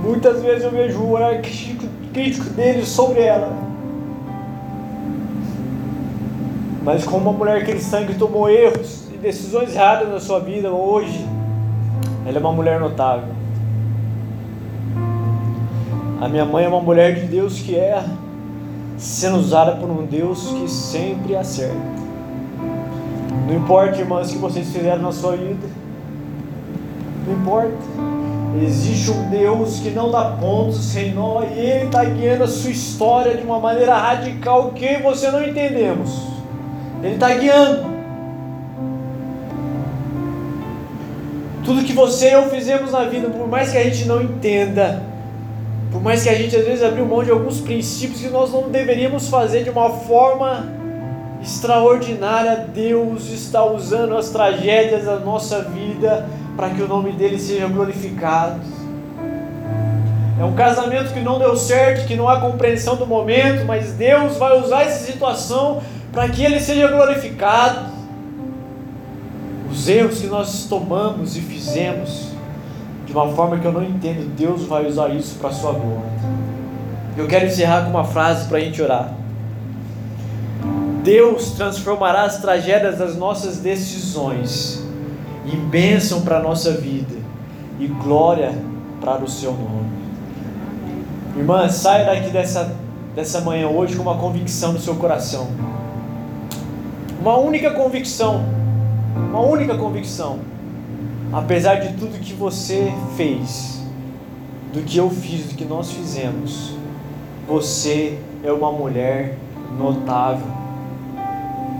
Muitas 0.03 0.41
vezes 0.41 0.63
eu 0.63 0.71
vejo 0.71 0.99
o 0.99 1.11
olhar 1.11 1.41
crítico 1.41 2.49
deles 2.49 2.89
sobre 2.89 3.21
ela. 3.21 3.51
Mas 6.83 7.05
como 7.05 7.29
uma 7.29 7.37
mulher 7.37 7.65
cristã 7.65 8.05
que 8.05 8.15
tomou 8.15 8.49
erros 8.49 9.07
e 9.13 9.17
decisões 9.17 9.73
erradas 9.73 10.09
na 10.09 10.19
sua 10.19 10.39
vida 10.39 10.69
hoje, 10.69 11.25
ela 12.25 12.37
é 12.37 12.39
uma 12.39 12.51
mulher 12.51 12.79
notável. 12.79 13.29
A 16.19 16.27
minha 16.27 16.45
mãe 16.45 16.65
é 16.65 16.67
uma 16.67 16.81
mulher 16.81 17.15
de 17.15 17.27
Deus 17.27 17.59
que 17.59 17.75
é 17.75 18.03
sendo 18.97 19.37
usada 19.37 19.75
por 19.75 19.89
um 19.89 20.05
Deus 20.05 20.47
que 20.47 20.69
sempre 20.69 21.35
acerta. 21.35 21.93
Não 23.47 23.55
importa, 23.55 23.97
irmãs, 23.97 24.29
o 24.29 24.33
que 24.33 24.39
vocês 24.39 24.69
fizeram 24.69 25.01
na 25.01 25.11
sua 25.11 25.35
vida 25.35 25.82
não 27.25 27.33
importa. 27.33 27.71
Existe 28.61 29.09
um 29.09 29.29
Deus 29.29 29.79
que 29.79 29.89
não 29.89 30.11
dá 30.11 30.25
pontos 30.39 30.83
sem 30.83 31.11
nó 31.11 31.43
e 31.43 31.59
Ele 31.59 31.85
está 31.85 32.03
guiando 32.03 32.43
a 32.43 32.47
sua 32.47 32.69
história 32.69 33.35
de 33.35 33.43
uma 33.43 33.59
maneira 33.59 33.95
radical 33.95 34.71
que 34.71 34.97
você 34.97 35.31
não 35.31 35.43
entendemos. 35.43 36.21
Ele 37.01 37.15
está 37.15 37.33
guiando. 37.33 37.91
Tudo 41.63 41.83
que 41.83 41.93
você 41.93 42.29
e 42.29 42.33
eu 42.33 42.49
fizemos 42.49 42.91
na 42.91 43.05
vida, 43.05 43.29
por 43.29 43.47
mais 43.47 43.71
que 43.71 43.77
a 43.77 43.83
gente 43.83 44.05
não 44.05 44.21
entenda, 44.21 45.01
por 45.91 46.01
mais 46.01 46.21
que 46.21 46.29
a 46.29 46.35
gente 46.35 46.55
às 46.55 46.65
vezes 46.65 46.83
abriu 46.83 47.05
mão 47.05 47.23
de 47.23 47.31
alguns 47.31 47.59
princípios 47.61 48.21
que 48.21 48.29
nós 48.29 48.51
não 48.51 48.69
deveríamos 48.69 49.29
fazer 49.29 49.63
de 49.63 49.69
uma 49.69 49.89
forma 49.89 50.71
extraordinária, 51.41 52.67
Deus 52.73 53.29
está 53.31 53.65
usando 53.65 54.15
as 54.15 54.29
tragédias 54.29 55.05
da 55.05 55.17
nossa 55.17 55.61
vida 55.61 56.25
para 56.55 56.69
que 56.69 56.81
o 56.81 56.87
nome 56.87 57.11
dele 57.13 57.39
seja 57.39 57.67
glorificado. 57.67 58.61
É 60.39 60.43
um 60.43 60.53
casamento 60.53 61.13
que 61.13 61.19
não 61.19 61.39
deu 61.39 61.55
certo, 61.55 62.07
que 62.07 62.15
não 62.15 62.27
há 62.27 62.39
compreensão 62.39 62.95
do 62.95 63.05
momento, 63.05 63.65
mas 63.65 63.93
Deus 63.93 64.37
vai 64.37 64.59
usar 64.59 64.83
essa 64.83 65.05
situação 65.05 65.81
para 66.11 66.27
que 66.29 66.43
ele 66.43 66.59
seja 66.59 66.87
glorificado. 66.87 67.91
Os 69.71 69.87
erros 69.87 70.19
que 70.19 70.27
nós 70.27 70.65
tomamos 70.65 71.35
e 71.35 71.41
fizemos 71.41 72.29
de 73.05 73.13
uma 73.13 73.29
forma 73.29 73.59
que 73.59 73.65
eu 73.65 73.71
não 73.71 73.83
entendo, 73.83 74.29
Deus 74.35 74.63
vai 74.65 74.85
usar 74.85 75.09
isso 75.09 75.35
para 75.35 75.49
a 75.49 75.53
sua 75.53 75.73
glória. 75.73 76.11
Eu 77.15 77.27
quero 77.27 77.45
encerrar 77.45 77.83
com 77.83 77.89
uma 77.89 78.03
frase 78.03 78.47
para 78.47 78.57
a 78.57 78.61
gente 78.61 78.81
orar. 78.81 79.13
Deus 81.03 81.51
transformará 81.51 82.23
as 82.23 82.37
tragédias 82.37 82.97
das 82.97 83.15
nossas 83.15 83.57
decisões 83.57 84.82
em 85.45 85.57
bênção 85.57 86.21
para 86.21 86.37
a 86.37 86.41
nossa 86.41 86.71
vida 86.71 87.15
e 87.79 87.87
glória 87.87 88.53
para 89.01 89.23
o 89.23 89.29
seu 89.29 89.51
nome. 89.51 89.91
Irmã, 91.35 91.67
saia 91.67 92.05
daqui 92.05 92.29
dessa, 92.29 92.75
dessa 93.15 93.41
manhã 93.41 93.67
hoje 93.67 93.95
com 93.95 94.03
uma 94.03 94.17
convicção 94.17 94.73
no 94.73 94.79
seu 94.79 94.95
coração. 94.95 95.47
Uma 97.19 97.37
única 97.37 97.71
convicção. 97.71 98.43
Uma 99.15 99.41
única 99.41 99.75
convicção. 99.75 100.39
Apesar 101.31 101.75
de 101.75 101.93
tudo 101.97 102.19
que 102.19 102.33
você 102.33 102.93
fez, 103.17 103.81
do 104.71 104.81
que 104.81 104.97
eu 104.97 105.09
fiz, 105.09 105.47
do 105.47 105.55
que 105.55 105.65
nós 105.65 105.91
fizemos, 105.91 106.75
você 107.47 108.19
é 108.43 108.51
uma 108.51 108.71
mulher 108.71 109.37
notável. 109.77 110.47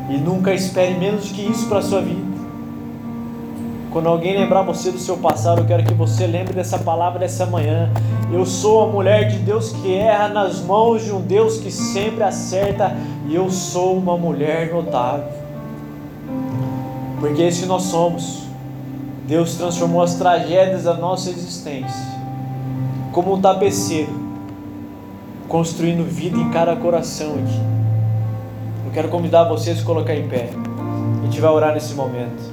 E 0.09 0.17
nunca 0.17 0.53
espere 0.53 0.95
menos 0.95 1.29
do 1.29 1.35
que 1.35 1.41
isso 1.41 1.67
para 1.67 1.79
a 1.79 1.81
sua 1.81 2.01
vida. 2.01 2.32
Quando 3.93 4.07
alguém 4.07 4.35
lembrar 4.35 4.63
você 4.63 4.89
do 4.89 4.97
seu 4.97 5.17
passado, 5.17 5.61
eu 5.61 5.65
quero 5.65 5.83
que 5.83 5.93
você 5.93 6.25
lembre 6.25 6.51
dessa 6.51 6.79
palavra 6.79 7.19
dessa 7.19 7.45
manhã. 7.45 7.91
Eu 8.33 8.43
sou 8.43 8.81
a 8.81 8.87
mulher 8.87 9.27
de 9.27 9.37
Deus 9.37 9.71
que 9.71 9.93
erra 9.93 10.29
nas 10.29 10.61
mãos 10.61 11.05
de 11.05 11.11
um 11.11 11.21
Deus 11.21 11.59
que 11.59 11.69
sempre 11.69 12.23
acerta, 12.23 12.97
e 13.27 13.35
eu 13.35 13.51
sou 13.51 13.95
uma 13.95 14.17
mulher 14.17 14.73
notável. 14.73 15.27
Porque 17.19 17.43
é 17.43 17.47
isso 17.47 17.61
que 17.61 17.67
nós 17.67 17.83
somos. 17.83 18.47
Deus 19.27 19.57
transformou 19.57 20.01
as 20.01 20.15
tragédias 20.15 20.85
da 20.85 20.95
nossa 20.95 21.29
existência 21.29 22.13
como 23.11 23.31
um 23.31 23.39
tapeceiro, 23.39 24.11
construindo 25.47 26.03
vida 26.03 26.35
em 26.35 26.49
cada 26.49 26.75
coração 26.75 27.33
aqui. 27.35 27.61
Eu 28.87 28.91
quero 28.91 29.09
convidar 29.09 29.43
vocês 29.43 29.79
a 29.79 29.85
colocar 29.85 30.15
em 30.15 30.27
pé. 30.27 30.49
A 31.21 31.25
gente 31.25 31.39
vai 31.39 31.51
orar 31.51 31.75
nesse 31.75 31.93
momento. 31.93 32.52